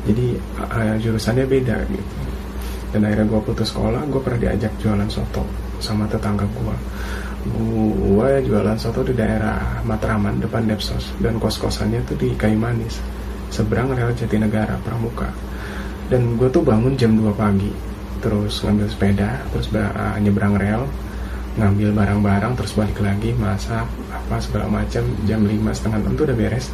Jadi 0.03 0.36
uh, 0.60 0.95
jurusannya 1.00 1.48
beda 1.48 1.77
gitu. 1.88 2.15
Dan 2.91 3.07
akhirnya 3.07 3.25
gue 3.31 3.41
putus 3.48 3.71
sekolah 3.71 4.03
gue 4.12 4.19
pernah 4.19 4.39
diajak 4.51 4.74
jualan 4.83 5.07
soto 5.07 5.48
sama 5.79 6.03
tetangga 6.12 6.43
gue 6.43 6.75
gue 7.41 8.29
jualan 8.45 8.77
soto 8.77 9.01
di 9.01 9.17
daerah 9.17 9.81
Matraman 9.88 10.43
depan 10.43 10.67
Depsos. 10.67 11.15
Dan 11.17 11.39
kos 11.39 11.55
kosannya 11.55 12.03
tuh 12.03 12.19
di 12.19 12.36
Kayu 12.36 12.60
seberang 13.51 13.91
rel 13.95 14.12
Jatinegara 14.15 14.75
Pramuka 14.83 15.50
dan 16.12 16.36
gue 16.36 16.51
tuh 16.51 16.60
bangun 16.60 17.00
jam 17.00 17.15
2 17.15 17.32
pagi. 17.39 17.72
Terus 18.20 18.62
ngambil 18.68 18.88
sepeda 18.91 19.39
terus 19.56 19.72
uh, 19.72 20.20
nyebrang 20.20 20.60
rel 20.60 20.84
ngambil 21.51 21.91
barang-barang 21.91 22.53
terus 22.56 22.72
balik 22.80 23.00
lagi 23.03 23.36
masak 23.36 23.84
apa 24.08 24.39
segala 24.39 24.72
macam 24.72 25.03
jam 25.27 25.44
5 25.44 25.56
setengah 25.72 26.00
tuh 26.20 26.27
udah 26.27 26.38
beres. 26.38 26.68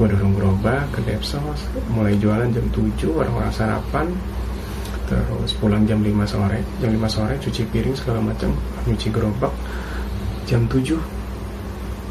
Gue 0.00 0.08
dorong 0.08 0.32
gerobak 0.32 0.88
ke 0.96 1.04
Depsos 1.04 1.60
mulai 1.92 2.16
jualan 2.16 2.48
jam 2.48 2.66
7 2.72 3.20
orang-orang 3.20 3.52
sarapan. 3.52 4.08
Terus 5.04 5.52
pulang 5.60 5.84
jam 5.84 6.00
5 6.00 6.16
sore 6.24 6.64
jam 6.80 6.90
5 6.96 7.04
sore 7.12 7.34
cuci 7.36 7.62
piring 7.68 7.94
segala 7.94 8.24
macam 8.24 8.56
nyuci 8.88 9.12
gerobak. 9.12 9.52
Jam 10.48 10.64
7 10.64 10.96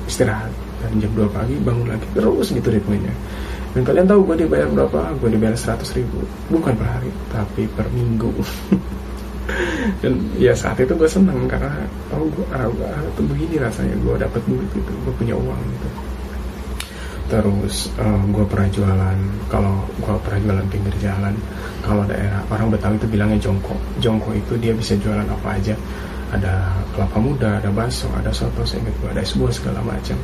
istirahat. 0.05 0.53
Dan 0.79 1.01
jam 1.01 1.11
2 1.17 1.27
pagi 1.33 1.59
bangun 1.59 1.91
lagi 1.91 2.07
terus 2.15 2.55
gitu 2.55 2.71
ritmenya 2.71 3.11
dan 3.69 3.81
kalian 3.85 4.07
tahu 4.09 4.33
gue 4.33 4.45
dibayar 4.45 4.65
berapa? 4.65 5.13
Gue 5.21 5.29
dibayar 5.37 5.53
100 5.53 5.97
ribu. 6.01 6.25
Bukan 6.49 6.73
per 6.73 6.87
hari 6.89 7.09
tapi 7.29 7.69
per 7.69 7.85
minggu. 7.93 8.33
Dan 10.01 10.13
ya 10.37 10.53
saat 10.53 10.77
itu 10.77 10.93
gue 10.93 11.09
seneng 11.09 11.49
karena 11.49 11.73
oh 12.13 12.25
gue 12.29 12.45
ah, 12.53 12.65
ah, 12.65 13.01
begini 13.21 13.61
rasanya. 13.61 13.93
Gue 14.01 14.17
dapet 14.17 14.41
duit 14.49 14.65
gitu 14.73 14.89
gue 14.89 15.13
punya 15.13 15.37
uang 15.37 15.61
gitu. 15.61 15.89
Terus 17.29 17.93
um, 18.01 18.33
gue 18.33 18.45
pernah 18.49 18.69
jualan 18.73 19.17
kalau 19.53 19.85
gue 20.01 20.15
pernah 20.25 20.39
jualan 20.49 20.65
pinggir 20.73 20.95
jalan 20.97 21.37
kalau 21.85 22.01
daerah 22.09 22.41
orang 22.49 22.73
Betawi 22.73 22.97
itu 22.97 23.05
bilangnya 23.05 23.37
jongko 23.37 23.77
jongko 24.01 24.33
itu 24.33 24.53
dia 24.57 24.73
bisa 24.73 24.97
jualan 24.97 25.29
apa 25.29 25.61
aja. 25.61 25.77
Ada 26.29 26.61
kelapa 26.93 27.17
muda, 27.17 27.57
ada 27.57 27.73
bakso, 27.73 28.05
ada 28.13 28.29
soto, 28.29 28.61
saya 28.61 28.85
ingat 28.85 28.95
gue 29.01 29.09
ada 29.17 29.21
sebuah 29.25 29.49
segala 29.53 29.81
macam. 29.81 30.17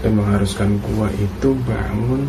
Dan 0.00 0.16
mengharuskan 0.16 0.80
gue 0.80 1.08
itu 1.16 1.48
bangun 1.64 2.28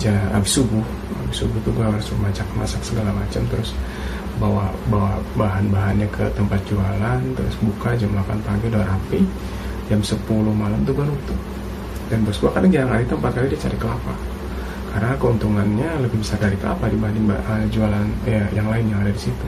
jam 0.00 0.16
abis 0.34 0.60
subuh. 0.60 0.84
Abis 1.26 1.44
subuh 1.44 1.58
tuh 1.62 1.72
gue 1.74 1.84
harus 1.84 2.06
masak 2.20 2.48
masak 2.58 2.80
segala 2.82 3.10
macam 3.14 3.42
terus 3.50 3.76
bawa 4.42 4.66
bawa 4.90 5.22
bahan-bahannya 5.38 6.10
ke 6.10 6.26
tempat 6.34 6.58
jualan 6.66 7.20
terus 7.38 7.54
buka 7.62 7.94
jam 7.94 8.10
8 8.14 8.46
pagi 8.46 8.64
udah 8.70 8.84
rapi. 8.84 9.20
Jam 9.92 10.00
10 10.00 10.24
malam 10.54 10.80
tuh 10.82 10.94
gue 10.96 11.06
nutup. 11.06 11.40
Dan 12.08 12.24
bos 12.24 12.36
gue 12.36 12.50
kadang 12.52 12.70
jarang 12.72 12.92
hari 12.92 13.04
tempat 13.08 13.30
kali 13.32 13.46
dia 13.52 13.60
cari 13.60 13.76
kelapa. 13.80 14.14
Karena 14.94 15.10
keuntungannya 15.18 15.90
lebih 16.06 16.22
besar 16.22 16.38
dari 16.38 16.54
kelapa 16.54 16.86
dibanding 16.86 17.26
uh, 17.26 17.66
jualan 17.66 18.06
ya, 18.28 18.46
yang 18.54 18.70
lain 18.70 18.86
yang 18.92 19.02
ada 19.02 19.10
di 19.10 19.22
situ. 19.26 19.46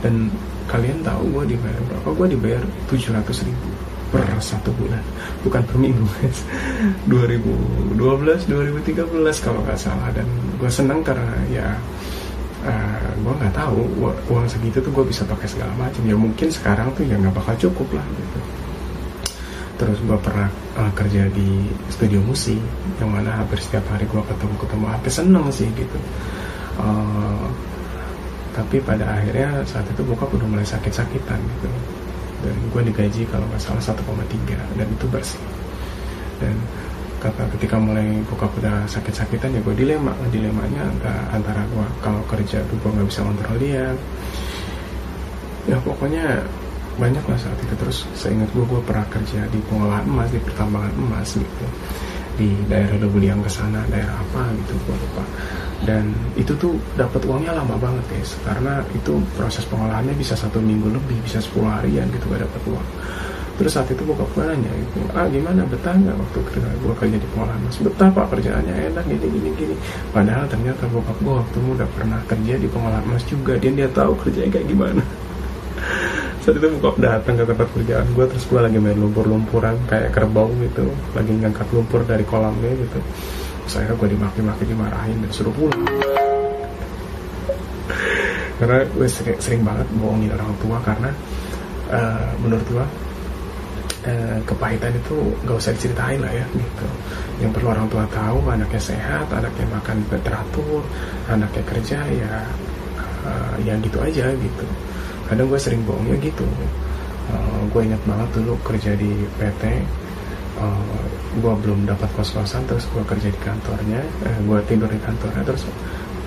Dan 0.00 0.32
kalian 0.70 1.04
tahu 1.04 1.28
gue 1.28 1.54
dibayar 1.54 1.82
berapa? 1.90 2.08
Gue 2.16 2.26
dibayar 2.32 2.62
700 2.88 3.46
ribu 3.46 3.81
per 4.12 4.28
satu 4.44 4.68
bulan. 4.76 5.00
Bukan 5.40 5.62
per 5.64 5.76
minggu 5.80 6.04
guys. 6.20 6.44
2012 7.10 7.96
2013 7.96 9.08
kalau 9.40 9.64
nggak 9.64 9.80
salah. 9.80 10.12
Dan 10.12 10.28
gue 10.60 10.68
seneng 10.68 11.00
karena 11.00 11.32
ya 11.48 11.66
uh, 12.62 12.68
eh, 12.68 13.10
gue 13.16 13.32
nggak 13.32 13.56
tahu 13.56 13.80
uang 14.28 14.46
segitu 14.46 14.84
tuh 14.84 14.92
gue 14.92 15.04
bisa 15.08 15.24
pakai 15.24 15.48
segala 15.48 15.72
macam. 15.80 16.04
Ya 16.04 16.14
mungkin 16.14 16.52
sekarang 16.52 16.92
tuh 16.92 17.08
ya 17.08 17.16
nggak 17.16 17.32
bakal 17.32 17.56
cukup 17.56 17.96
lah 17.96 18.06
gitu. 18.20 18.38
Terus 19.80 19.98
gue 20.04 20.18
pernah 20.20 20.52
uh, 20.76 20.92
kerja 20.92 21.26
di 21.32 21.72
studio 21.88 22.20
musik 22.20 22.60
yang 23.00 23.08
mana 23.08 23.32
hampir 23.32 23.56
setiap 23.58 23.82
hari 23.88 24.04
gue 24.04 24.22
ketemu 24.28 24.54
ketemu 24.60 24.84
hampir 24.92 25.10
seneng 25.10 25.48
sih 25.48 25.66
gitu. 25.72 25.98
Uh, 26.76 27.48
tapi 28.52 28.84
pada 28.84 29.08
akhirnya 29.08 29.64
saat 29.64 29.88
itu 29.88 30.04
bokap 30.04 30.28
udah 30.28 30.44
mulai 30.44 30.66
sakit-sakitan 30.68 31.40
gitu 31.40 31.68
dan 32.42 32.56
gue 32.74 32.82
digaji 32.90 33.22
kalau 33.30 33.46
nggak 33.48 33.62
salah 33.62 33.82
1,3 33.82 33.98
dan 34.76 34.86
itu 34.86 35.06
bersih. 35.08 35.42
Dan 36.42 36.58
kata 37.22 37.46
ketika 37.54 37.78
mulai 37.78 38.18
buka 38.26 38.50
udah 38.58 38.82
sakit-sakitan 38.90 39.54
ya 39.54 39.60
gue 39.62 39.74
dilema. 39.78 40.10
Dilemanya 40.34 40.90
antara, 40.90 41.22
antara 41.30 41.62
gue 41.70 41.86
kalau 42.02 42.22
kerja 42.26 42.58
tuh 42.66 42.76
gue 42.82 42.90
nggak 42.90 43.08
bisa 43.08 43.20
kontrol 43.22 43.56
dia. 43.62 43.86
Ya 45.70 45.78
pokoknya 45.86 46.42
banyak 46.98 47.24
lah 47.24 47.38
saat 47.38 47.58
itu. 47.62 47.74
Terus 47.78 48.04
saya 48.18 48.34
ingat 48.36 48.50
gue 48.50 48.64
gue 48.66 48.80
pernah 48.82 49.06
kerja 49.06 49.46
di 49.48 49.58
pengolahan 49.70 50.04
emas 50.04 50.28
di 50.34 50.40
pertambangan 50.42 50.94
emas 50.98 51.30
gitu 51.38 51.66
di 52.36 52.52
daerah 52.66 52.96
Lebuliang 53.00 53.40
ke 53.44 53.50
sana 53.50 53.80
daerah 53.88 54.16
apa 54.16 54.48
gitu 54.62 54.72
gue 54.86 54.96
lupa. 54.96 55.24
Dan 55.82 56.14
itu 56.38 56.54
tuh 56.54 56.78
dapat 56.94 57.26
uangnya 57.26 57.58
lama 57.58 57.74
banget 57.74 58.04
guys 58.06 58.38
karena 58.46 58.86
itu 58.94 59.18
proses 59.34 59.66
pengolahannya 59.66 60.14
bisa 60.14 60.38
satu 60.38 60.62
minggu 60.62 60.86
lebih 60.94 61.18
bisa 61.26 61.42
10 61.42 61.58
harian 61.66 62.06
gitu 62.14 62.24
gak 62.30 62.46
dapat 62.46 62.62
uang. 62.70 62.88
Terus 63.52 63.72
saat 63.76 63.88
itu 63.92 64.02
bokap 64.02 64.26
gue 64.32 64.44
nanya 64.48 64.72
gitu 64.72 64.98
ah 65.12 65.28
gimana? 65.28 65.60
Betah 65.68 65.92
nggak 65.92 66.16
waktu 66.16 66.38
kerja 66.50 66.70
gue 66.72 66.94
kerja 66.96 67.16
di 67.20 67.28
pengolahan? 67.36 67.60
Mas 67.60 67.78
betah 67.78 68.08
pak 68.08 68.26
kerjaannya 68.32 68.74
enak 68.90 69.04
gini 69.06 69.26
gini 69.28 69.50
gini. 69.58 69.74
Padahal 70.08 70.48
ternyata 70.48 70.88
bokap 70.88 71.18
gue 71.20 71.34
waktu 71.36 71.58
udah 71.60 71.88
pernah 71.92 72.20
kerja 72.30 72.54
di 72.56 72.68
pengolahan 72.70 73.04
mas 73.04 73.24
juga 73.28 73.60
dan 73.60 73.72
dia 73.76 73.88
tahu 73.92 74.16
kerjanya 74.24 74.50
kayak 74.56 74.66
gimana 74.72 75.02
saat 76.42 76.58
itu 76.58 76.66
bokap 76.74 76.98
datang 76.98 77.38
ke 77.38 77.46
tempat 77.46 77.70
kerjaan 77.70 78.02
gue 78.18 78.26
terus 78.26 78.42
gue 78.50 78.58
lagi 78.58 78.74
main 78.82 78.98
lumpur-lumpuran 78.98 79.78
kayak 79.86 80.10
kerbau 80.10 80.50
gitu. 80.58 80.90
Lagi 81.14 81.38
ngangkat 81.38 81.70
lumpur 81.70 82.02
dari 82.02 82.26
kolamnya 82.26 82.74
gitu. 82.82 82.98
Saya 83.70 83.94
gue 83.94 84.08
dimaki-maki 84.10 84.66
dimarahin 84.66 85.22
dan 85.22 85.30
suruh 85.30 85.54
pulang. 85.54 85.78
Karena 88.58 88.82
gue 88.90 89.06
sering, 89.06 89.38
sering 89.38 89.62
banget 89.62 89.86
bohongin 89.94 90.34
orang 90.34 90.54
tua 90.62 90.78
karena 90.86 91.10
uh, 91.90 92.30
menurut 92.46 92.62
gue 92.70 92.86
uh, 94.06 94.38
kepahitan 94.46 94.94
itu 94.94 95.34
gak 95.46 95.58
usah 95.58 95.74
diceritain 95.78 96.22
lah 96.22 96.30
ya 96.30 96.46
gitu. 96.58 96.86
Yang 97.38 97.58
perlu 97.58 97.70
orang 97.70 97.86
tua 97.86 98.02
tahu 98.10 98.38
anaknya 98.50 98.82
sehat 98.82 99.30
anaknya 99.30 99.66
makan 99.66 99.98
teratur 100.10 100.82
anaknya 101.26 101.62
kerja 101.70 101.98
ya 102.06 102.46
uh, 103.26 103.54
ya 103.62 103.74
gitu 103.82 103.98
aja 103.98 104.30
gitu 104.30 104.66
kadang 105.32 105.48
gue 105.48 105.56
sering 105.56 105.80
bohongnya 105.88 106.20
gitu. 106.20 106.44
Uh, 107.32 107.64
gue 107.72 107.80
ingat 107.88 108.02
banget 108.04 108.28
dulu 108.36 108.52
kerja 108.60 108.92
di 108.92 109.24
PT 109.40 109.80
uh, 110.60 111.04
gue 111.40 111.52
belum 111.64 111.88
dapat 111.88 112.12
kos 112.12 112.36
kosan 112.36 112.60
terus 112.68 112.84
gue 112.92 113.00
kerja 113.08 113.32
di 113.32 113.40
kantornya. 113.40 114.04
Eh, 114.28 114.38
gue 114.44 114.58
tidur 114.68 114.92
di 114.92 115.00
kantornya 115.00 115.40
terus 115.40 115.64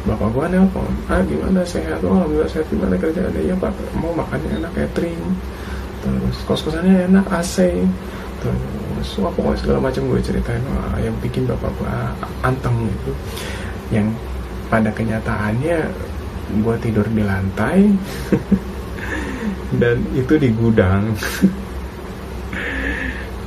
bapak 0.09 0.29
gue 0.33 0.45
nelpon 0.57 0.89
ah 1.13 1.21
gimana? 1.21 1.61
Sehat? 1.61 2.01
Oh 2.01 2.17
alhamdulillah 2.17 2.49
sehat. 2.49 2.65
Gimana 2.73 2.97
kerjaannya? 2.97 3.41
Ya 3.45 3.53
pak. 3.53 3.69
Mau 3.93 4.09
makannya 4.17 4.57
enak 4.57 4.73
catering. 4.73 5.21
Terus 6.01 6.37
kos 6.49 6.61
kosannya 6.65 7.05
enak 7.05 7.25
AC 7.29 7.77
terus 8.41 9.09
wah 9.21 9.33
pokoknya 9.33 9.57
segala 9.57 9.79
macam 9.89 10.01
gue 10.05 10.21
ceritain 10.21 10.61
wah, 10.69 10.97
yang 11.01 11.13
bikin 11.21 11.45
bapak 11.45 11.69
gue 11.77 11.93
anteng 12.41 12.89
gitu. 12.89 13.11
Yang 13.93 14.17
pada 14.65 14.89
kenyataannya 14.89 15.77
gue 16.65 16.75
tidur 16.81 17.05
di 17.09 17.23
lantai 17.25 17.89
dan 19.79 19.97
itu 20.15 20.33
di 20.39 20.49
gudang. 20.55 21.11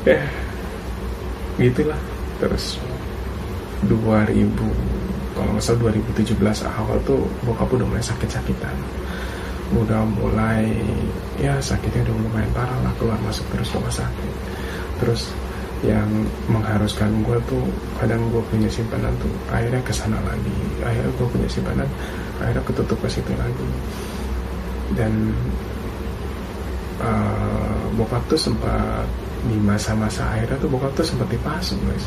Ya 0.07 0.23
gitulah 1.59 1.99
terus 2.39 2.79
2000 3.91 4.31
kalau 5.35 5.51
nggak 5.55 5.63
salah 5.63 5.91
2017 5.91 6.39
awal 6.67 6.99
tuh 7.07 7.27
bokap 7.47 7.71
udah 7.71 7.87
mulai 7.87 8.03
sakit-sakitan. 8.03 8.75
Udah 9.75 10.01
mulai 10.07 10.65
ya 11.37 11.61
sakitnya 11.61 12.09
udah 12.09 12.15
lumayan 12.25 12.51
parah 12.57 12.79
lah 12.83 12.93
keluar 12.97 13.21
masuk 13.23 13.45
terus 13.53 13.71
rumah 13.75 13.93
sakit. 13.93 14.33
Terus 14.99 15.31
yang 15.87 16.11
mengharuskan 16.51 17.23
gue 17.23 17.39
tuh 17.47 17.63
kadang 18.03 18.19
gue 18.35 18.43
punya 18.51 18.67
simpanan 18.67 19.15
tuh 19.23 19.31
akhirnya 19.53 19.79
ke 19.85 19.95
sana 19.95 20.19
lagi. 20.27 20.55
Akhirnya 20.83 21.13
gue 21.15 21.27
punya 21.31 21.49
simpanan 21.51 21.87
akhirnya 22.43 22.63
ketutup 22.67 22.99
ke 22.99 23.09
situ 23.11 23.31
lagi. 23.39 23.67
Dan 24.97 25.37
uh, 27.03 27.83
bokap 27.95 28.23
tuh 28.31 28.39
sempat 28.39 29.07
di 29.47 29.57
masa-masa 29.63 30.27
akhirnya 30.35 30.59
tuh 30.59 30.71
bokap 30.71 30.93
tuh 30.99 31.07
sempat 31.07 31.29
dipasung 31.31 31.79
guys. 31.87 32.07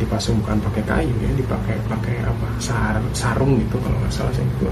Dipasung 0.00 0.40
bukan 0.40 0.56
pakai 0.64 0.82
kayu 0.88 1.14
ya 1.20 1.30
dipakai 1.36 1.76
pakai 1.84 2.24
apa 2.24 2.48
sarung 2.56 3.04
sarung 3.12 3.52
gitu 3.60 3.76
kalau 3.80 3.96
nggak 4.00 4.12
salah 4.12 4.32
saya 4.32 4.48
itu. 4.48 4.68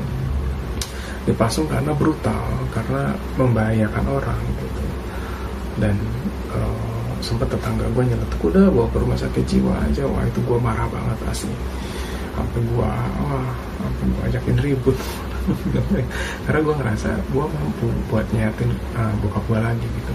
Dipasung 1.29 1.69
karena 1.69 1.93
brutal 1.93 2.49
karena 2.73 3.13
membahayakan 3.37 4.05
orang 4.09 4.41
gitu. 4.57 4.85
Dan 5.79 5.95
uh, 6.53 7.13
sempat 7.21 7.51
tetangga 7.53 7.85
gue 7.93 8.05
nyeletuk 8.09 8.41
udah 8.49 8.73
bawa 8.73 8.89
ke 8.89 8.99
rumah 9.05 9.19
sakit 9.21 9.45
jiwa 9.45 9.75
aja. 9.85 10.09
Wah 10.09 10.25
itu 10.25 10.41
gue 10.41 10.59
marah 10.61 10.89
banget 10.89 11.19
asli. 11.29 11.57
Sampai 12.33 12.61
gue 12.65 12.79
wah 12.81 13.53
sampai 13.83 14.05
gue 14.09 14.23
ajakin 14.33 14.57
ribut 14.65 14.97
karena 16.45 16.61
gue 16.61 16.75
ngerasa 16.79 17.11
gue 17.33 17.45
mampu 17.45 17.87
buat 18.13 18.27
nyatin 18.35 18.71
uh, 18.95 19.13
bokap 19.25 19.45
gue 19.49 19.59
lagi 19.59 19.87
gitu. 19.87 20.15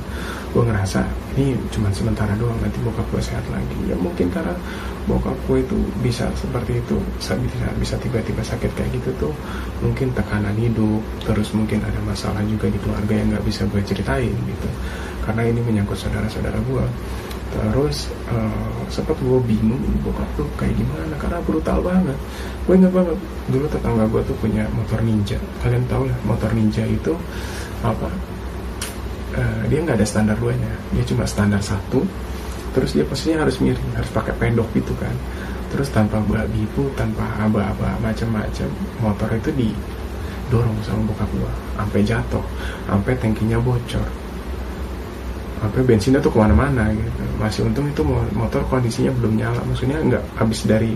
Gue 0.54 0.64
ngerasa 0.70 1.02
ini 1.34 1.58
cuma 1.74 1.90
sementara 1.90 2.34
doang 2.38 2.58
nanti 2.62 2.78
bokap 2.86 3.06
gue 3.10 3.22
sehat 3.22 3.46
lagi. 3.50 3.78
Ya 3.90 3.96
mungkin 3.98 4.30
karena 4.30 4.54
bokap 5.10 5.36
gue 5.50 5.66
itu 5.66 5.78
bisa 6.00 6.30
seperti 6.38 6.80
itu 6.80 6.96
bisa 7.20 7.36
bisa 7.78 7.96
tiba-tiba 8.00 8.40
sakit 8.40 8.72
kayak 8.72 8.92
gitu 8.96 9.10
tuh 9.28 9.34
mungkin 9.84 10.16
tekanan 10.16 10.56
hidup 10.56 11.04
terus 11.28 11.52
mungkin 11.52 11.84
ada 11.84 12.00
masalah 12.08 12.40
juga 12.48 12.72
di 12.72 12.80
keluarga 12.80 13.14
yang 13.18 13.28
nggak 13.34 13.46
bisa 13.46 13.66
gue 13.68 13.82
ceritain 13.84 14.34
gitu. 14.34 14.70
Karena 15.24 15.48
ini 15.48 15.60
menyangkut 15.64 15.98
saudara-saudara 16.00 16.60
gue 16.68 16.86
terus 17.54 18.10
uh, 18.34 18.82
sempat 18.90 19.14
gue 19.22 19.40
bingung 19.46 19.78
bokap 20.02 20.26
tuh 20.34 20.50
kayak 20.58 20.74
gimana 20.74 21.14
karena 21.22 21.40
brutal 21.46 21.80
banget. 21.86 22.18
Gue 22.66 22.74
ingat 22.82 22.94
banget 22.94 23.18
dulu 23.54 23.66
tetangga 23.70 24.04
gue 24.10 24.22
tuh 24.26 24.38
punya 24.42 24.66
motor 24.74 25.00
ninja. 25.06 25.38
Kalian 25.62 25.86
tahu 25.86 26.10
lah 26.10 26.18
motor 26.26 26.50
ninja 26.52 26.84
itu 26.84 27.14
apa? 27.86 28.10
Uh, 29.38 29.62
dia 29.70 29.80
nggak 29.86 30.02
ada 30.02 30.08
standar 30.08 30.38
duanya. 30.42 30.74
Dia 30.98 31.04
cuma 31.06 31.30
standar 31.30 31.62
satu. 31.62 32.02
Terus 32.74 32.98
dia 32.98 33.06
posisinya 33.06 33.46
harus 33.46 33.62
miring 33.62 33.94
harus 33.94 34.10
pakai 34.10 34.34
pendok 34.42 34.66
gitu 34.74 34.98
kan. 34.98 35.14
Terus 35.70 35.90
tanpa 35.94 36.22
babi 36.26 36.66
itu 36.66 36.86
tanpa 36.94 37.26
aba-aba 37.38 37.98
macam-macam 38.02 38.70
motor 39.02 39.30
itu 39.34 39.50
didorong 39.54 40.78
sama 40.86 41.02
bokap 41.10 41.30
gue 41.34 41.54
sampai 41.74 42.02
jatuh 42.06 42.46
sampai 42.86 43.14
tangkinya 43.18 43.58
bocor 43.58 44.06
sampai 45.64 45.80
bensinnya 45.88 46.20
tuh 46.20 46.28
ke 46.36 46.40
mana-mana 46.44 46.92
gitu. 46.92 47.24
Masih 47.40 47.64
untung 47.64 47.88
itu 47.88 48.04
motor 48.36 48.60
kondisinya 48.68 49.16
belum 49.16 49.40
nyala. 49.40 49.64
Maksudnya 49.64 49.96
nggak 50.04 50.24
habis 50.36 50.68
dari 50.68 50.92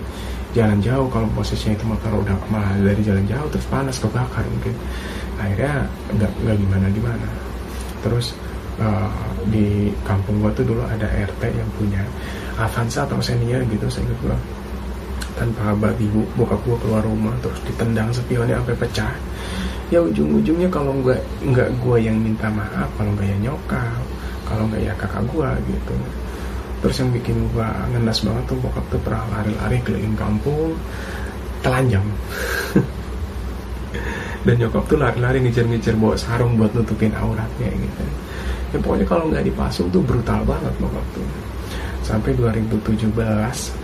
jalan 0.52 0.84
jauh. 0.84 1.08
Kalau 1.08 1.28
posisinya 1.32 1.80
itu 1.80 1.86
motor 1.88 2.12
udah 2.20 2.36
malah 2.52 2.76
dari 2.84 3.00
jalan 3.00 3.24
jauh 3.32 3.48
terus 3.48 3.64
panas 3.72 3.96
kebakar 3.96 4.44
mungkin. 4.44 4.76
Akhirnya 5.40 5.88
nggak 6.20 6.32
nggak 6.44 6.58
gimana 6.60 6.86
gimana. 6.92 7.28
Terus 8.04 8.36
uh, 8.84 9.08
di 9.48 9.88
kampung 10.04 10.44
gua 10.44 10.52
tuh 10.52 10.68
dulu 10.68 10.84
ada 10.84 11.08
RT 11.08 11.42
yang 11.48 11.70
punya 11.80 12.04
Avanza 12.60 13.08
atau 13.08 13.24
Xenia 13.24 13.64
gitu 13.72 13.88
saya 13.88 14.12
gua. 14.20 14.36
Tanpa 15.40 15.72
abah 15.72 15.96
ibu 15.96 16.28
bokap 16.36 16.60
gua 16.68 16.78
keluar 16.84 17.02
rumah 17.08 17.32
terus 17.40 17.64
ditendang 17.64 18.12
spionnya 18.12 18.60
sampai 18.60 18.76
pecah. 18.76 19.16
Ya 19.88 20.04
ujung-ujungnya 20.04 20.68
kalau 20.68 20.92
nggak 21.00 21.24
nggak 21.56 21.70
gua 21.80 21.96
yang 21.96 22.20
minta 22.20 22.52
maaf 22.52 22.92
kalau 23.00 23.16
nggak 23.16 23.32
ya 23.32 23.38
nyokap 23.48 24.17
kalau 24.48 24.64
nggak 24.72 24.82
ya 24.88 24.94
kakak 24.96 25.24
gue 25.28 25.50
gitu. 25.76 25.96
Terus 26.78 26.96
yang 27.04 27.10
bikin 27.12 27.38
gue 27.52 27.68
ngenas 27.92 28.24
banget 28.24 28.44
tuh 28.48 28.58
bokap 28.64 28.86
tuh 28.88 29.02
pernah 29.04 29.24
lari-lari 29.34 29.78
keliling 29.84 30.16
kampung 30.16 30.72
telanjang. 31.66 32.06
Dan 34.46 34.56
nyokap 34.64 34.84
tuh 34.88 34.96
lari-lari 34.96 35.44
ngejar-ngejar 35.44 35.96
bawa 36.00 36.16
sarung 36.16 36.56
buat 36.56 36.72
nutupin 36.72 37.12
auratnya 37.12 37.68
gitu. 37.68 38.06
Ya 38.72 38.78
pokoknya 38.80 39.06
kalau 39.10 39.24
nggak 39.28 39.44
dipasung 39.44 39.92
tuh 39.92 40.00
brutal 40.06 40.40
banget 40.48 40.74
bokap 40.80 41.06
tuh. 41.12 41.28
Sampai 42.06 42.32
2017 42.40 43.12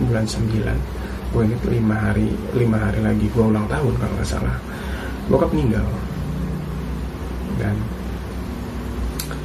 bulan 0.08 0.24
9 0.24 1.04
gue 1.34 1.42
inget 1.42 1.62
lima 1.66 1.98
hari 1.98 2.30
lima 2.54 2.78
hari 2.78 3.02
lagi 3.02 3.26
gue 3.26 3.42
ulang 3.42 3.66
tahun 3.66 3.92
kalau 3.98 4.14
nggak 4.16 4.28
salah. 4.28 4.56
Bokap 5.26 5.50
meninggal. 5.50 5.82
Dan 7.58 7.74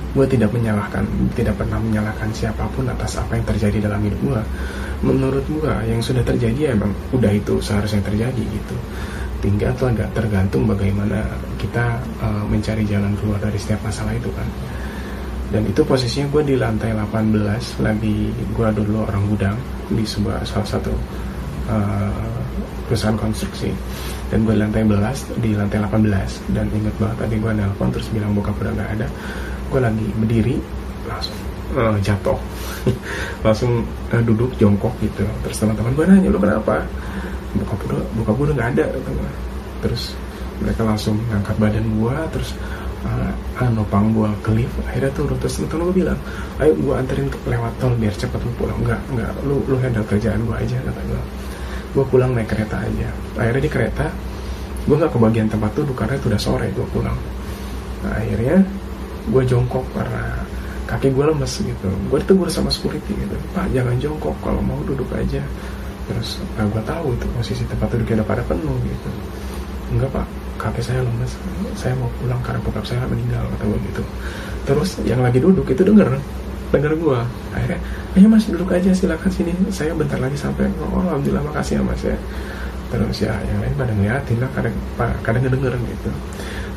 gue 0.10 0.26
tidak 0.26 0.50
menyalahkan 0.50 1.06
tidak 1.38 1.54
pernah 1.54 1.78
menyalahkan 1.78 2.34
siapa 2.34 2.66
pun 2.74 2.90
atas 2.90 3.22
apa 3.22 3.38
yang 3.38 3.46
terjadi 3.46 3.78
dalam 3.86 4.02
hidup 4.02 4.20
gue 4.26 4.42
menurut 5.00 5.46
gue 5.48 5.74
yang 5.88 6.04
sudah 6.04 6.24
terjadi 6.28 6.60
ya 6.60 6.72
emang 6.76 6.92
udah 7.16 7.32
itu 7.32 7.60
seharusnya 7.64 8.04
terjadi 8.04 8.44
gitu. 8.44 8.76
Tinggal 9.40 9.72
tuh 9.80 9.88
agak 9.96 10.12
tergantung 10.12 10.68
bagaimana 10.68 11.24
kita 11.56 11.96
uh, 12.20 12.44
mencari 12.44 12.84
jalan 12.84 13.16
keluar 13.16 13.40
dari 13.40 13.56
setiap 13.56 13.80
masalah 13.88 14.12
itu 14.12 14.28
kan. 14.36 14.48
Dan 15.50 15.66
itu 15.66 15.82
posisinya 15.82 16.28
gue 16.30 16.44
di 16.54 16.56
lantai 16.60 16.92
18 16.92 17.80
lagi 17.82 18.30
gue 18.36 18.68
dulu 18.76 19.08
orang 19.08 19.24
gudang 19.32 19.58
di 19.90 20.04
sebuah 20.04 20.44
salah 20.44 20.68
satu 20.68 20.92
uh, 21.72 22.28
perusahaan 22.92 23.16
konstruksi. 23.16 23.72
Dan 24.28 24.44
gue 24.44 24.52
di 24.52 24.62
lantai 24.62 24.84
11 24.84 25.40
di 25.40 25.56
lantai 25.56 25.80
18 25.80 26.52
dan 26.52 26.68
inget 26.76 26.96
banget 27.00 27.18
tadi 27.24 27.36
gue 27.40 27.52
nelpon 27.56 27.90
terus 27.96 28.12
bilang 28.12 28.36
bokap 28.36 28.60
udah 28.60 28.74
gak 28.76 28.92
ada 29.00 29.08
gue 29.70 29.82
lagi 29.82 30.08
berdiri 30.18 30.56
langsung 31.06 31.38
uh, 31.78 31.98
jatuh. 32.02 32.40
Langsung 33.46 33.86
uh, 34.10 34.22
duduk 34.24 34.52
jongkok 34.58 34.94
gitu. 35.04 35.26
Terus 35.46 35.58
teman-teman 35.62 35.92
gue 35.94 36.06
nanya 36.06 36.30
lu 36.30 36.40
kenapa? 36.42 36.86
Buka 37.58 37.74
udah 37.90 38.04
buka 38.14 38.32
udah 38.34 38.54
nggak 38.54 38.70
ada 38.78 38.86
terus 39.80 40.14
mereka 40.60 40.84
langsung 40.84 41.16
ngangkat 41.32 41.56
badan 41.56 41.88
gue 41.88 42.16
terus 42.36 42.52
uh, 43.08 43.70
nopang 43.72 44.12
gue 44.12 44.30
ke 44.44 44.52
lift. 44.54 44.76
Akhirnya 44.86 45.12
turun 45.16 45.38
terus 45.40 45.56
temen 45.58 45.88
gue 45.90 45.96
bilang 46.04 46.20
ayo 46.60 46.72
gue 46.76 46.94
anterin 46.94 47.28
ke 47.32 47.38
lewat 47.48 47.74
tol 47.80 47.94
biar 47.96 48.14
cepet 48.14 48.40
lu 48.44 48.52
pulang. 48.60 48.78
Nggak 48.84 49.02
nggak 49.16 49.32
lu 49.48 49.64
lu 49.66 49.78
handle 49.80 50.06
kerjaan 50.06 50.42
gue 50.46 50.56
aja 50.56 50.78
kata 50.84 51.02
gue 51.08 51.22
gue 51.90 52.06
pulang 52.06 52.32
naik 52.36 52.50
kereta 52.52 52.78
aja. 52.86 53.10
Akhirnya 53.40 53.64
di 53.66 53.72
kereta 53.72 54.06
gue 54.86 54.96
nggak 54.96 55.12
kebagian 55.16 55.48
tempat 55.50 55.72
duduk 55.74 55.96
karena 55.96 56.14
itu 56.18 56.26
udah 56.30 56.42
sore 56.42 56.68
gue 56.76 56.88
pulang. 56.92 57.18
Nah, 58.00 58.16
akhirnya 58.16 58.64
gue 59.28 59.44
jongkok 59.44 59.84
karena 59.92 60.24
kaki 60.90 61.14
gue 61.14 61.26
lemes 61.28 61.54
gitu. 61.62 61.90
Gue 62.10 62.18
ditegur 62.24 62.50
sama 62.50 62.74
security 62.74 63.14
gitu. 63.14 63.36
Pak 63.54 63.70
jangan 63.76 63.96
jongkok 64.00 64.34
kalau 64.42 64.64
mau 64.64 64.80
duduk 64.88 65.08
aja. 65.14 65.44
Terus 66.10 66.42
nah 66.58 66.66
gue 66.66 66.82
tahu 66.82 67.14
itu 67.14 67.26
posisi 67.38 67.64
tempat 67.70 67.94
duduknya 67.94 68.24
udah 68.24 68.28
pada 68.28 68.44
penuh 68.50 68.78
gitu. 68.82 69.10
Enggak 69.94 70.10
pak 70.16 70.26
kaki 70.58 70.82
saya 70.82 71.06
lemes. 71.06 71.32
Saya 71.78 71.94
mau 72.00 72.10
pulang 72.18 72.42
karena 72.42 72.60
bokap 72.66 72.86
saya 72.88 73.06
meninggal 73.06 73.44
kata 73.58 73.64
gue 73.70 73.80
gitu. 73.94 74.04
Terus 74.66 74.90
yang 75.06 75.22
lagi 75.22 75.38
duduk 75.38 75.68
itu 75.70 75.84
denger 75.86 76.18
denger 76.70 76.94
gue 77.02 77.20
akhirnya 77.58 77.82
ayo 78.14 78.30
mas 78.30 78.46
duduk 78.46 78.70
aja 78.74 78.90
silakan 78.90 79.30
sini. 79.30 79.54
Saya 79.70 79.94
bentar 79.94 80.18
lagi 80.18 80.38
sampai. 80.38 80.66
Oh 80.90 81.06
alhamdulillah 81.06 81.46
makasih 81.46 81.78
ya 81.78 81.82
mas 81.86 82.02
ya. 82.02 82.18
Terus 82.90 83.22
ya 83.22 83.38
yang 83.46 83.62
lain 83.62 83.74
pada 83.78 83.94
ngeliatin 83.94 84.38
lah 84.42 84.50
kadang 84.58 84.74
kadang 85.22 85.42
ngedenger 85.46 85.78
gitu 85.78 86.10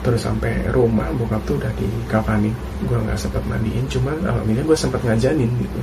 terus 0.02 0.26
sampai 0.26 0.66
rumah 0.74 1.06
bokap 1.14 1.38
tuh 1.46 1.54
udah 1.62 1.70
di 1.78 1.86
dikafani 1.86 2.50
gue 2.90 2.98
nggak 2.98 3.14
sempat 3.14 3.42
mandiin 3.46 3.86
cuman 3.86 4.18
alhamdulillah 4.26 4.66
gue 4.66 4.78
sempat 4.78 5.00
ngajanin 5.06 5.50
gitu. 5.62 5.80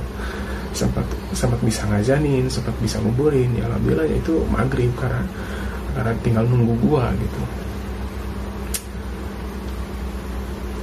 Sempat 0.70 1.02
sempat 1.32 1.60
bisa 1.64 1.82
ngajanin 1.88 2.44
sempat 2.46 2.76
bisa 2.84 3.00
nguburin. 3.00 3.50
Ya 3.56 3.64
alhamdulillah 3.66 4.06
ya 4.06 4.16
itu 4.20 4.44
maghrib 4.52 4.92
karena 5.00 5.24
karena 5.96 6.12
tinggal 6.20 6.44
nunggu 6.46 6.74
gue 6.84 7.04
gitu. 7.24 7.42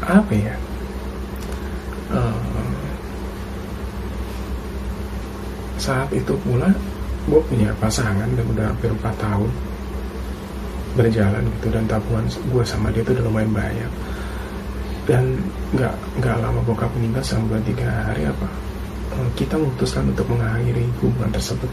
Apa 0.08 0.34
ya? 0.34 0.56
Uh, 2.08 2.74
saat 5.78 6.10
itu 6.12 6.34
pula 6.42 6.74
gue 7.28 7.42
punya 7.52 7.70
pasangan 7.78 8.28
udah 8.34 8.72
hampir 8.72 8.90
4 8.92 9.04
tahun 9.20 9.52
berjalan 10.98 11.46
gitu 11.60 11.68
dan 11.70 11.86
tabungan 11.86 12.26
gue 12.26 12.64
sama 12.66 12.90
dia 12.90 13.06
itu 13.06 13.14
udah 13.14 13.26
lumayan 13.30 13.52
banyak. 13.54 13.92
Dan 15.08 15.24
nggak 15.78 15.94
nggak 16.20 16.36
lama 16.42 16.60
bokap 16.66 16.92
meninggal 16.98 17.24
sama 17.24 17.62
tiga 17.64 17.88
hari 17.88 18.28
apa 18.28 18.48
eh, 19.16 19.30
kita 19.40 19.56
memutuskan 19.56 20.10
untuk 20.10 20.26
mengakhiri 20.28 20.84
hubungan 21.00 21.30
tersebut. 21.32 21.70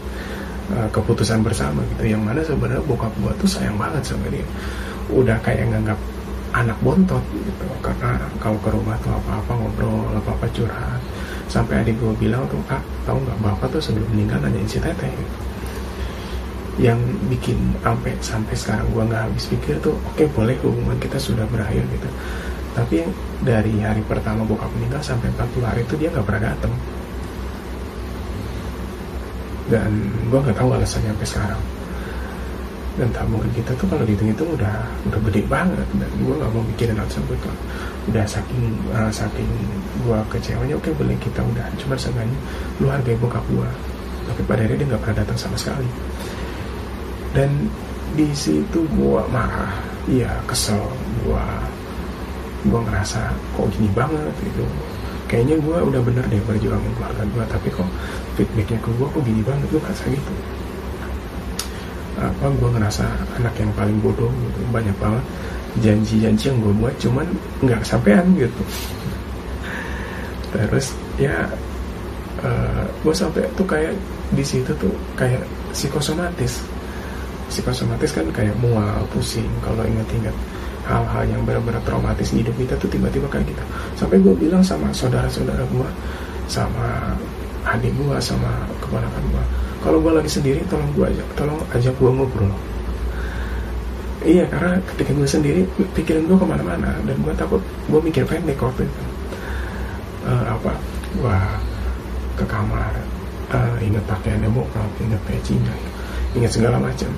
Uh, 0.65 0.89
keputusan 0.89 1.45
bersama 1.45 1.85
gitu. 1.93 2.09
Yang 2.17 2.21
mana 2.25 2.41
sebenarnya 2.41 2.81
bokap 2.89 3.13
gue 3.21 3.29
tuh 3.37 3.45
sayang 3.45 3.77
banget 3.77 4.01
sama 4.01 4.25
dia. 4.33 4.41
Udah 5.13 5.37
kayak 5.45 5.69
nganggap 5.69 5.99
anak 6.57 6.73
bontot 6.81 7.21
gitu 7.37 7.69
karena 7.85 8.17
kalau 8.41 8.57
ke 8.65 8.73
rumah 8.73 8.97
tuh 9.05 9.13
apa-apa 9.13 9.51
ngobrol 9.61 10.09
apa-apa 10.17 10.49
curhat. 10.57 10.97
Sampai 11.45 11.85
adik 11.85 12.01
gue 12.01 12.17
bilang 12.17 12.49
tuh 12.49 12.57
kak 12.65 12.81
tahu 13.05 13.21
nggak 13.21 13.37
bapak 13.45 13.77
tuh 13.77 13.81
sebelum 13.83 14.09
meninggal 14.09 14.41
nanyain 14.41 14.65
si 14.65 14.81
teteh 14.81 15.05
gitu 15.05 15.54
yang 16.75 16.99
bikin 17.31 17.55
sampai 17.79 18.11
sampai 18.19 18.55
sekarang 18.55 18.87
gue 18.91 19.03
nggak 19.07 19.23
habis 19.31 19.47
pikir 19.47 19.79
tuh 19.79 19.95
oke 19.95 20.19
okay, 20.19 20.27
boleh 20.27 20.55
hubungan 20.59 20.97
kita 20.99 21.15
sudah 21.15 21.47
berakhir 21.47 21.83
gitu. 21.87 22.09
Tapi 22.75 23.07
dari 23.39 23.79
hari 23.79 24.03
pertama 24.03 24.43
bokap 24.43 24.67
meninggal 24.75 24.99
sampai 24.99 25.31
40 25.31 25.63
hari 25.63 25.81
itu 25.87 25.95
dia 25.95 26.11
nggak 26.11 26.27
pernah 26.27 26.51
datang 26.51 26.73
dan 29.71 29.91
gue 30.27 30.39
nggak 30.39 30.57
tahu 30.59 30.69
alasannya 30.75 31.11
sampai 31.15 31.29
sekarang. 31.29 31.63
Dan 32.95 33.11
tabungan 33.11 33.51
kita 33.51 33.75
tuh 33.75 33.91
kalau 33.91 34.07
dihitung-hitung 34.07 34.55
udah 34.55 34.87
udah 35.11 35.19
gede 35.31 35.43
banget. 35.47 35.87
Dan 35.95 36.11
gue 36.15 36.35
nggak 36.35 36.51
mau 36.51 36.63
mikirin 36.63 36.95
hal 36.99 37.07
tersebut 37.07 37.39
lah 37.43 37.57
udah 38.05 38.21
saking 38.27 38.63
uh, 38.93 39.09
saking 39.09 39.49
gue 40.05 40.19
kecewanya 40.31 40.75
oke 40.75 40.91
boleh 40.99 41.15
kita 41.23 41.39
udah. 41.39 41.67
Cuma 41.79 41.95
seenggaknya 41.95 42.39
lu 42.83 42.91
hargai 42.91 43.15
bokap 43.15 43.43
gue 43.47 43.69
tapi 44.25 44.41
pada 44.45 44.65
akhirnya 44.65 44.77
dia 44.81 44.87
nggak 44.89 45.01
pernah 45.05 45.17
datang 45.21 45.37
sama 45.37 45.57
sekali 45.57 45.87
dan 47.35 47.51
di 48.15 48.31
situ 48.31 48.87
gue 48.95 49.21
marah. 49.29 49.75
Iya 50.07 50.31
kesel 50.47 50.79
gue 51.21 51.45
gue 52.65 52.79
ngerasa 52.79 53.27
kok 53.53 53.67
gini 53.75 53.91
banget? 53.91 54.31
Gitu. 54.39 54.63
Kayaknya 55.27 55.55
gue 55.59 55.77
udah 55.91 56.01
bener 56.01 56.23
deh 56.31 56.41
berjuang 56.47 56.79
keluarga 56.95 57.23
gue 57.27 57.43
tapi 57.51 57.67
kok 57.69 57.89
feedbacknya 58.39 58.79
ke 58.79 58.89
gue 58.95 59.07
kok 59.11 59.23
gini 59.27 59.41
banget? 59.43 59.67
Gue 59.67 59.81
ngerasa 59.83 60.03
gitu. 60.07 60.33
Apa 62.15 62.45
gue 62.47 62.69
ngerasa 62.71 63.05
anak 63.35 63.53
yang 63.59 63.71
paling 63.75 63.99
bodoh 63.99 64.31
gitu. 64.31 64.59
Banyak 64.71 64.95
banget 64.95 65.23
janji-janji 65.83 66.47
yang 66.47 66.57
gue 66.63 66.73
buat 66.79 66.95
cuman 67.03 67.27
nggak 67.67 67.83
kesampaian 67.83 68.25
gitu. 68.39 68.63
Terus 70.55 70.95
ya 71.19 71.35
uh, 72.39 72.47
eh, 72.47 72.83
gue 73.03 73.11
sampai 73.11 73.43
tuh 73.59 73.67
kayak 73.67 73.91
di 74.31 74.41
situ 74.47 74.71
tuh 74.79 74.95
kayak 75.19 75.43
psikosomatis 75.75 76.63
psikosomatis 77.49 78.11
kan 78.11 78.25
kayak 78.33 78.55
mual 78.59 79.05
pusing 79.13 79.47
kalau 79.61 79.85
inget-inget 79.85 80.33
hal-hal 80.85 81.23
yang 81.25 81.41
benar-benar 81.45 81.81
traumatis 81.81 82.29
di 82.29 82.45
hidup 82.45 82.53
kita 82.61 82.77
tuh 82.77 82.89
tiba-tiba 82.89 83.25
kayak 83.29 83.49
gitu. 83.49 83.63
Sampai 83.97 84.21
gue 84.21 84.33
bilang 84.37 84.61
sama 84.61 84.93
saudara-saudara 84.93 85.65
gue 85.65 85.89
sama 86.45 87.17
adik 87.65 87.93
gue 87.97 88.17
sama 88.21 88.69
keponakan 88.77 89.23
gue 89.33 89.43
kalau 89.81 89.97
gue 89.97 90.13
lagi 90.13 90.29
sendiri 90.29 90.61
tolong 90.69 90.89
gue 90.93 91.05
ajak 91.09 91.27
tolong 91.33 91.57
ajak 91.73 91.93
gue 91.97 92.11
ngobrol. 92.13 92.53
Iya 94.25 94.49
karena 94.49 94.81
ketika 94.93 95.11
gue 95.13 95.29
sendiri 95.29 95.61
pikiran 95.93 96.25
gue 96.25 96.37
ke 96.37 96.45
mana-mana 96.45 96.97
dan 97.05 97.17
gue 97.17 97.33
takut 97.37 97.61
gue 97.89 97.99
mikir 98.01 98.25
pendek 98.25 98.57
waktu 98.61 98.85
itu. 98.85 99.03
Uh, 100.25 100.45
apa? 100.49 100.73
Gue 101.17 101.37
ke 102.35 102.45
kamar 102.45 102.91
uh, 103.53 103.75
ingat 103.79 104.03
pakaian 104.05 104.41
demokrat 104.43 104.89
ingat 104.99 105.21
pecinya 105.23 105.73
ingat 106.35 106.51
segala 106.51 106.77
macam 106.81 107.09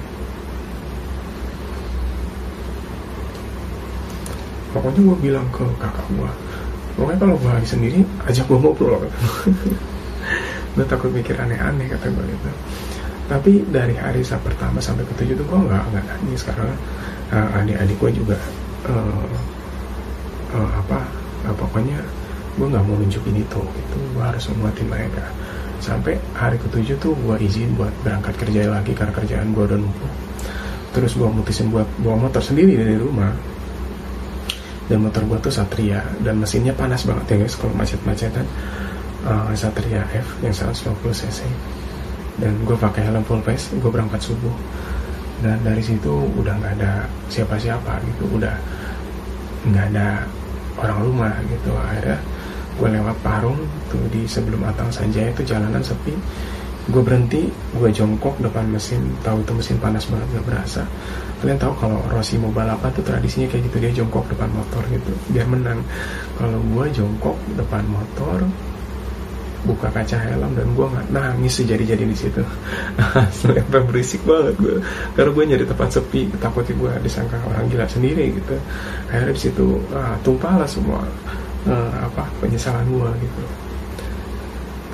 pokoknya 4.77 5.01
gue 5.01 5.17
bilang 5.25 5.47
ke 5.49 5.65
kakak 5.81 6.07
gue 6.13 6.31
pokoknya 6.97 7.19
kalau 7.21 7.35
gue 7.37 7.51
lagi 7.53 7.69
sendiri 7.69 7.99
ajak 8.25 8.45
gue 8.49 8.57
ngobrol. 8.57 9.01
Gue 10.77 10.85
takut 10.85 11.09
mikir 11.09 11.33
aneh-aneh 11.33 11.89
kata 11.89 12.05
gue 12.13 12.25
gitu. 12.29 12.49
Tapi 13.25 13.65
dari 13.73 13.97
hari 13.97 14.21
saat 14.21 14.45
pertama 14.45 14.77
sampai 14.77 15.09
ketujuh 15.09 15.33
tuh 15.33 15.45
gue 15.49 15.59
nggak 15.65 15.83
nggak 15.89 16.05
nangis 16.05 16.45
karena 16.45 16.69
uh, 17.33 17.57
adik-adik 17.57 17.97
gue 17.97 18.11
juga 18.21 18.37
uh, 18.85 19.25
uh, 20.53 20.69
apa 20.85 21.01
uh, 21.49 21.55
pokoknya 21.57 21.97
gue 22.61 22.67
nggak 22.69 22.83
mau 22.85 22.93
nunjukin 22.93 23.41
itu 23.41 23.61
itu 23.73 23.97
gue 24.13 24.21
harus 24.21 24.45
menguatin 24.53 24.85
mereka. 24.85 25.25
Sampai 25.81 26.21
hari 26.37 26.61
ketujuh 26.61 26.93
tuh 27.01 27.17
gue 27.25 27.41
izin 27.41 27.73
buat 27.73 27.93
berangkat 28.05 28.37
kerja 28.37 28.69
lagi 28.69 28.93
karena 28.93 29.13
kerjaan 29.17 29.57
gue 29.57 29.63
udah 29.65 29.81
numpuk. 29.81 30.13
Terus 30.93 31.17
gue 31.17 31.25
mutusin 31.25 31.73
buat 31.73 31.89
bawa 32.05 32.29
motor 32.29 32.45
sendiri 32.45 32.77
dari 32.77 33.01
rumah 33.01 33.33
dan 34.87 35.03
motor 35.03 35.23
gue 35.27 35.39
tuh 35.43 35.53
Satria. 35.53 35.99
Dan 36.23 36.39
mesinnya 36.39 36.71
panas 36.71 37.03
banget 37.03 37.35
ya 37.35 37.35
guys 37.43 37.55
kalau 37.59 37.75
macet-macetan. 37.75 38.47
Uh, 39.27 39.51
Satria 39.51 40.07
F 40.15 40.39
yang 40.39 40.55
150 40.55 40.95
cc. 41.11 41.43
Dan 42.39 42.55
gue 42.63 42.77
pakai 42.79 43.03
helm 43.11 43.23
full 43.27 43.43
face 43.43 43.75
gue 43.75 43.91
berangkat 43.91 44.23
subuh. 44.23 44.55
Dan 45.43 45.59
dari 45.61 45.83
situ 45.83 46.31
udah 46.39 46.55
nggak 46.55 46.73
ada 46.79 47.03
siapa-siapa 47.27 47.99
gitu. 48.07 48.39
Udah 48.39 48.55
nggak 49.67 49.85
ada 49.91 50.23
orang 50.79 50.99
rumah 51.03 51.33
gitu. 51.51 51.75
Akhirnya 51.75 52.19
gue 52.77 52.87
lewat 52.87 53.17
Parung 53.19 53.59
tuh 53.91 54.01
di 54.07 54.23
sebelum 54.23 54.63
Atang 54.63 54.87
Sanjaya 54.87 55.35
itu 55.35 55.43
jalanan 55.43 55.83
sepi. 55.83 56.15
Gue 56.87 57.03
berhenti 57.03 57.51
gue 57.77 57.89
jongkok 57.93 58.35
depan 58.41 58.65
mesin 58.67 59.01
tahu 59.21 59.39
itu 59.45 59.53
mesin 59.53 59.77
panas 59.77 60.03
banget 60.09 60.27
gak 60.41 60.45
berasa. 60.49 60.83
Kalian 61.37 61.59
tahu 61.61 61.73
kalau 61.77 62.01
Rossi 62.09 62.35
mau 62.41 62.49
balapan 62.49 62.89
tuh 62.97 63.05
tradisinya 63.05 63.45
kayak 63.45 63.69
gitu 63.69 63.77
dia 63.77 63.91
jongkok 63.93 64.25
depan 64.27 64.49
motor 64.51 64.81
gitu 64.89 65.13
biar 65.29 65.45
menang. 65.45 65.79
Kalau 66.41 66.59
gue 66.59 66.85
jongkok 66.91 67.37
depan 67.53 67.85
motor 67.85 68.41
buka 69.65 69.91
kaca 69.91 70.17
helm 70.17 70.53
dan 70.55 70.67
gue 70.71 70.87
nggak 70.87 71.07
nangis 71.13 71.53
sejadi-jadi 71.61 72.05
di 72.07 72.17
situ. 72.17 72.41
Sampai 73.37 73.61
berisik 73.69 74.21
banget 74.25 74.55
gue. 74.57 74.77
Karena 75.13 75.29
gue 75.29 75.43
nyari 75.45 75.65
tempat 75.65 75.89
sepi 75.93 76.29
takutnya 76.41 76.73
gue 76.73 76.91
disangka 77.05 77.37
orang 77.45 77.69
gila 77.69 77.85
sendiri 77.85 78.33
gitu. 78.33 78.55
Akhirnya 79.11 79.33
di 79.33 79.41
situ 79.41 79.67
ah, 79.93 80.17
tumpah 80.25 80.57
lah 80.57 80.69
semua 80.69 81.05
uh, 81.69 81.91
apa 82.01 82.23
penyesalan 82.41 82.85
gue 82.87 83.11
gitu. 83.21 83.43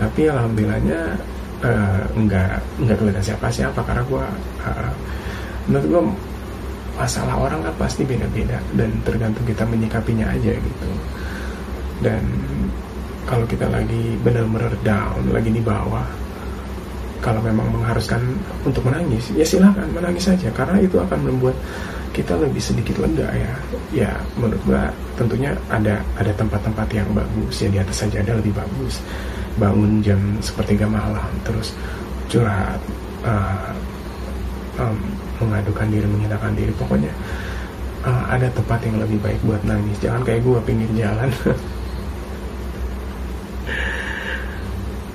Tapi 0.02 0.22
alhamdulillahnya 0.28 1.16
uh, 1.64 2.04
nggak 2.14 2.60
nggak 2.84 2.98
kelihatan 3.00 3.24
siapa-siapa 3.24 3.80
karena 3.82 4.04
gue 4.06 4.26
uh, 4.68 4.92
menurut 5.68 5.88
gue 5.88 6.04
masalah 6.94 7.36
orang 7.50 7.60
kan 7.66 7.74
pasti 7.82 8.06
beda-beda 8.06 8.62
dan 8.78 8.90
tergantung 9.02 9.46
kita 9.50 9.66
menyikapinya 9.66 10.30
aja 10.30 10.54
gitu. 10.54 10.90
Dan 12.04 12.22
kalau 13.26 13.48
kita 13.48 13.66
lagi 13.72 14.14
benar-benar 14.22 14.76
down 14.84 15.24
lagi 15.32 15.50
di 15.50 15.64
bawah 15.64 16.06
kalau 17.24 17.40
memang 17.40 17.72
mengharuskan 17.72 18.20
untuk 18.68 18.84
menangis 18.84 19.32
ya 19.32 19.48
silahkan 19.48 19.88
menangis 19.96 20.28
saja 20.28 20.52
karena 20.52 20.84
itu 20.84 21.00
akan 21.00 21.24
membuat 21.24 21.56
kita 22.14 22.38
lebih 22.38 22.62
sedikit 22.62 23.00
lega 23.02 23.26
ya. 23.34 23.54
Ya 23.90 24.12
menurut 24.38 24.62
gua 24.68 24.92
tentunya 25.18 25.56
ada 25.72 26.04
ada 26.20 26.30
tempat-tempat 26.36 26.88
yang 26.94 27.10
bagus 27.16 27.64
ya 27.64 27.70
di 27.72 27.80
atas 27.82 28.06
saja 28.06 28.22
ada 28.22 28.38
lebih 28.38 28.54
bagus 28.54 29.02
bangun 29.58 30.02
jam 30.02 30.20
sepertiga 30.42 30.90
malam 30.90 31.30
terus 31.46 31.78
curhat 32.30 32.82
uh, 33.22 33.70
um, 34.82 34.98
mengadukan 35.42 35.88
diri 35.90 36.08
menghilangkan 36.08 36.54
diri. 36.58 36.74
Pokoknya 36.74 37.14
uh, 38.06 38.24
ada 38.34 38.50
tempat 38.52 38.82
yang 38.86 38.98
lebih 39.02 39.20
baik 39.22 39.40
buat 39.46 39.62
nangis. 39.66 40.00
Jangan 40.02 40.26
kayak 40.26 40.42
gue 40.42 40.60
pinggir 40.66 40.90
jalan. 40.98 41.30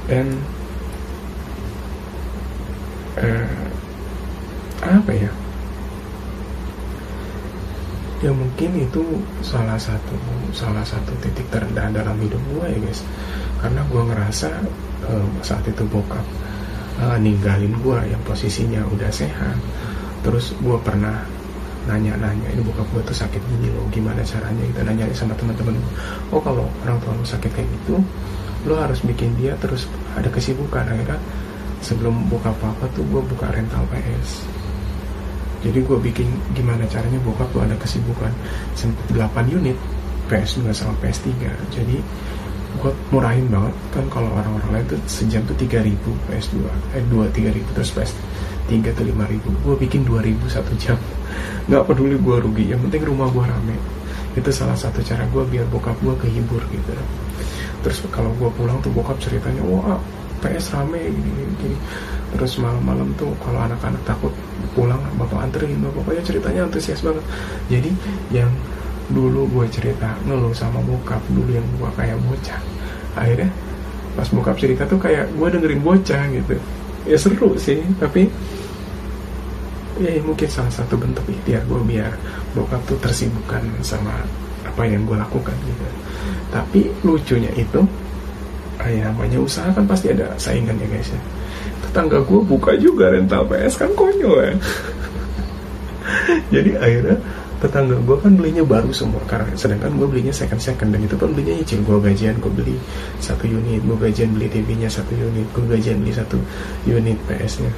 Dan 0.09 0.41
uh, 3.21 3.51
apa 4.79 5.13
ya 5.13 5.29
ya 8.19 8.35
mungkin 8.35 8.71
itu 8.75 9.03
salah 9.47 9.79
satu 9.79 10.15
salah 10.51 10.83
satu 10.83 11.15
titik 11.23 11.47
terendah 11.55 11.87
dalam 11.95 12.19
hidup 12.19 12.41
gue 12.55 12.67
ya 12.67 12.79
guys. 12.83 13.01
Karena 13.59 13.83
gue 13.87 14.03
ngerasa 14.11 14.49
uh, 15.11 15.27
saat 15.43 15.65
itu 15.67 15.83
bokap 15.87 16.23
uh, 17.03 17.19
ninggalin 17.19 17.75
gue 17.79 17.99
yang 18.11 18.23
posisinya 18.27 18.83
udah 18.91 19.11
sehat. 19.11 19.57
Terus 20.27 20.55
gue 20.59 20.79
pernah 20.83 21.23
nanya-nanya 21.87 22.53
ini 22.53 22.61
bokap 22.67 22.85
gue 22.93 23.03
tuh 23.07 23.17
sakit 23.17 23.41
gini 23.41 23.71
loh 23.71 23.87
gimana 23.95 24.21
caranya? 24.27 24.63
Kita 24.67 24.83
nanya 24.83 25.05
sama 25.15 25.39
teman-teman 25.39 25.79
oh 26.35 26.43
kalau 26.43 26.67
orang 26.85 26.99
tua 27.01 27.15
lo 27.15 27.25
sakit 27.25 27.51
kayak 27.55 27.69
gitu 27.83 28.03
lo 28.67 28.75
harus 28.75 28.99
bikin 29.07 29.31
dia 29.39 29.55
terus 29.63 29.87
ada 30.19 30.27
kesibukan. 30.27 30.83
Akhirnya 30.91 31.19
sebelum 31.79 32.27
buka 32.27 32.51
apa-apa 32.51 32.91
tuh 32.99 33.07
gue 33.07 33.23
buka 33.23 33.47
rental 33.55 33.87
PS 33.95 34.59
jadi 35.65 35.79
gue 35.83 35.99
bikin 35.99 36.29
gimana 36.55 36.87
caranya 36.87 37.19
bokap 37.27 37.49
tuh 37.51 37.63
ada 37.67 37.75
kesibukan 37.79 38.31
sempet 38.79 39.05
8 39.11 39.51
unit 39.51 39.79
PS2 40.31 40.71
sama 40.71 40.95
PS3 41.03 41.35
jadi 41.75 41.97
gue 42.79 42.93
murahin 43.11 43.49
banget 43.51 43.75
kan 43.91 44.05
kalau 44.13 44.31
orang-orang 44.31 44.71
lain 44.79 44.87
tuh 44.87 45.01
sejam 45.11 45.43
tuh 45.49 45.57
3000 45.59 45.99
PS2 46.31 46.55
eh 46.95 47.03
2 47.11 47.27
3000 47.35 47.75
terus 47.75 47.91
PS 47.91 48.13
3 48.69 48.93
tuh 48.93 49.05
5000 49.09 49.65
gue 49.65 49.75
bikin 49.81 50.05
2000 50.05 50.37
satu 50.53 50.73
jam. 50.77 51.01
Nggak 51.69 51.89
peduli 51.89 52.21
gue 52.21 52.37
rugi 52.37 52.65
yang 52.69 52.81
penting 52.85 53.09
rumah 53.09 53.33
gue 53.33 53.41
rame. 53.41 53.77
Itu 54.37 54.53
salah 54.53 54.77
satu 54.77 55.01
cara 55.01 55.25
gue 55.25 55.43
biar 55.49 55.65
bokap 55.73 55.97
gue 56.05 56.15
kehibur 56.21 56.61
gitu. 56.69 56.93
Terus 57.81 58.05
kalau 58.13 58.31
gue 58.37 58.51
pulang 58.53 58.77
tuh 58.85 58.93
bokap 58.93 59.17
ceritanya 59.19 59.65
wah 59.65 59.97
PS 60.45 60.77
rame 60.77 61.01
gini, 61.09 61.31
gini, 61.33 61.55
gini. 61.59 61.77
Terus 62.37 62.61
malam-malam 62.61 63.09
tuh 63.17 63.33
kalau 63.41 63.65
anak-anak 63.65 64.03
takut 64.05 64.33
pulang 64.77 65.01
bapak 65.17 65.49
anterin 65.49 65.81
bapak 65.81 66.05
pokoknya 66.05 66.23
ceritanya 66.25 66.61
antusias 66.69 67.01
banget. 67.01 67.25
Jadi 67.73 67.91
yang 68.33 68.51
dulu 69.09 69.49
gue 69.49 69.67
cerita 69.73 70.13
ngeluh 70.29 70.53
sama 70.53 70.85
bokap 70.85 71.25
dulu 71.33 71.49
yang 71.49 71.65
gue 71.81 71.91
kayak 71.97 72.21
bocah 72.29 72.61
akhirnya 73.17 73.49
pas 74.13 74.29
bokap 74.29 74.57
cerita 74.61 74.85
tuh 74.85 75.01
kayak 75.01 75.33
gue 75.33 75.49
dengerin 75.49 75.81
bocah 75.81 76.23
gitu. 76.29 76.55
Ya 77.09 77.17
seru 77.17 77.57
sih 77.57 77.81
tapi 77.97 78.29
ya 79.99 80.21
mungkin 80.21 80.47
salah 80.47 80.71
satu 80.71 81.01
bentuk 81.01 81.25
ikhtiar 81.25 81.65
gue 81.65 81.81
biar 81.89 82.13
bokap 82.53 82.85
tuh 82.85 83.01
tersibukkan 83.01 83.65
sama 83.81 84.13
apa 84.69 84.83
yang 84.85 85.09
gue 85.09 85.17
lakukan 85.17 85.57
gitu. 85.65 85.87
Tapi 86.53 86.93
lucunya 87.01 87.49
itu 87.57 87.81
ya 88.89 89.11
namanya 89.11 89.43
usaha 89.43 89.69
kan 89.75 89.85
pasti 89.89 90.13
ada 90.15 90.33
saingan 90.39 90.79
ya 90.79 90.87
guys 90.87 91.11
ya 91.11 91.21
tetangga 91.99 92.23
gue 92.23 92.41
buka 92.47 92.79
juga 92.79 93.11
rental 93.11 93.43
PS 93.51 93.75
kan 93.75 93.91
konyol 93.99 94.39
ya. 94.39 94.55
Jadi 96.55 96.79
akhirnya 96.79 97.19
tetangga 97.59 97.99
gue 97.99 98.17
kan 98.23 98.39
belinya 98.39 98.63
baru 98.63 98.95
semua. 98.95 99.19
Karena 99.27 99.51
sedangkan 99.59 99.99
gue 99.99 100.07
belinya 100.07 100.31
second 100.31 100.63
second 100.63 100.95
dan 100.95 101.03
itu 101.03 101.19
pun 101.19 101.35
belinya 101.35 101.59
nyicil. 101.59 101.83
Gue 101.83 101.99
gajian 101.99 102.39
gue 102.39 102.53
beli 102.55 102.79
satu 103.19 103.51
unit. 103.51 103.83
Gue 103.83 103.99
gajian 103.99 104.31
beli 104.31 104.47
TV 104.47 104.79
nya 104.79 104.87
satu 104.87 105.11
unit. 105.11 105.51
Gue 105.51 105.67
gajian 105.67 105.99
beli 105.99 106.15
satu 106.15 106.39
unit 106.87 107.19
PS 107.27 107.67
nya 107.67 107.73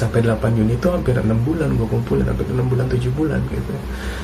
sampai 0.00 0.24
8 0.24 0.56
unit 0.56 0.80
itu 0.80 0.88
hampir 0.88 1.12
6 1.12 1.28
bulan 1.44 1.68
gue 1.76 1.84
kumpulin 1.84 2.24
hampir 2.24 2.48
6 2.48 2.72
bulan 2.72 2.86
7 2.88 3.12
bulan 3.12 3.40
gitu. 3.52 3.74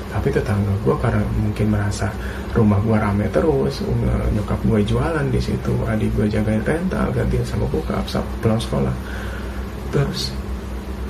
Tapi 0.09 0.29
tetangga 0.33 0.73
gue 0.81 0.97
karena 0.97 1.21
mungkin 1.37 1.67
merasa 1.69 2.09
rumah 2.57 2.81
gue 2.81 2.97
rame 2.97 3.29
terus 3.29 3.85
nyokap 4.33 4.61
gue 4.65 4.81
jualan 4.89 5.27
di 5.29 5.41
situ 5.41 5.73
adik 5.85 6.09
gue 6.17 6.27
jagain 6.33 6.65
rental 6.65 7.13
gantian 7.13 7.45
sama 7.45 7.69
bokap 7.69 8.09
pulang 8.41 8.61
sekolah. 8.61 8.95
Terus 9.93 10.33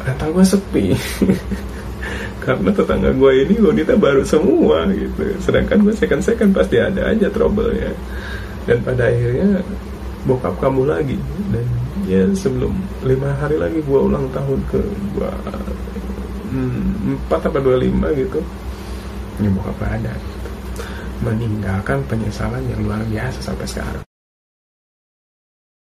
rental 0.03 0.35
gue 0.35 0.45
sepi. 0.45 0.87
Karena 2.47 2.71
tetangga 2.71 3.11
gue 3.11 3.33
ini 3.47 3.55
unitnya 3.63 3.95
baru 3.95 4.27
semua 4.27 4.91
gitu. 4.91 5.31
Sedangkan 5.39 5.87
gue 5.87 5.95
second 5.95 6.23
second 6.23 6.51
pasti 6.51 6.83
ada 6.83 7.15
aja 7.15 7.31
trouble 7.31 7.71
ya 7.75 7.91
dan 8.67 8.83
pada 8.83 9.07
akhirnya 9.07 9.63
bokap 10.27 10.55
kamu 10.59 10.83
lagi. 10.91 11.17
Dan 11.55 11.67
ya. 12.07 12.23
Sebelum 12.31 12.73
lima 13.03 13.35
hari 13.37 13.59
lagi 13.59 13.83
gue 13.83 14.01
ulang 14.01 14.31
tahun 14.31 14.61
ke 14.71 14.81
gue 15.19 15.31
hmm, 16.55 17.19
empat 17.19 17.51
apa 17.51 17.59
dua 17.59 17.77
lima 17.83 18.15
gitu. 18.15 18.41
Ya 19.43 19.53
bokap 19.53 19.83
ada 19.85 20.15
gitu. 20.17 20.49
meninggalkan 21.27 22.01
penyesalan 22.09 22.65
yang 22.71 22.81
luar 22.87 23.05
biasa 23.05 23.53
sampai 23.53 23.69
sekarang 23.69 24.06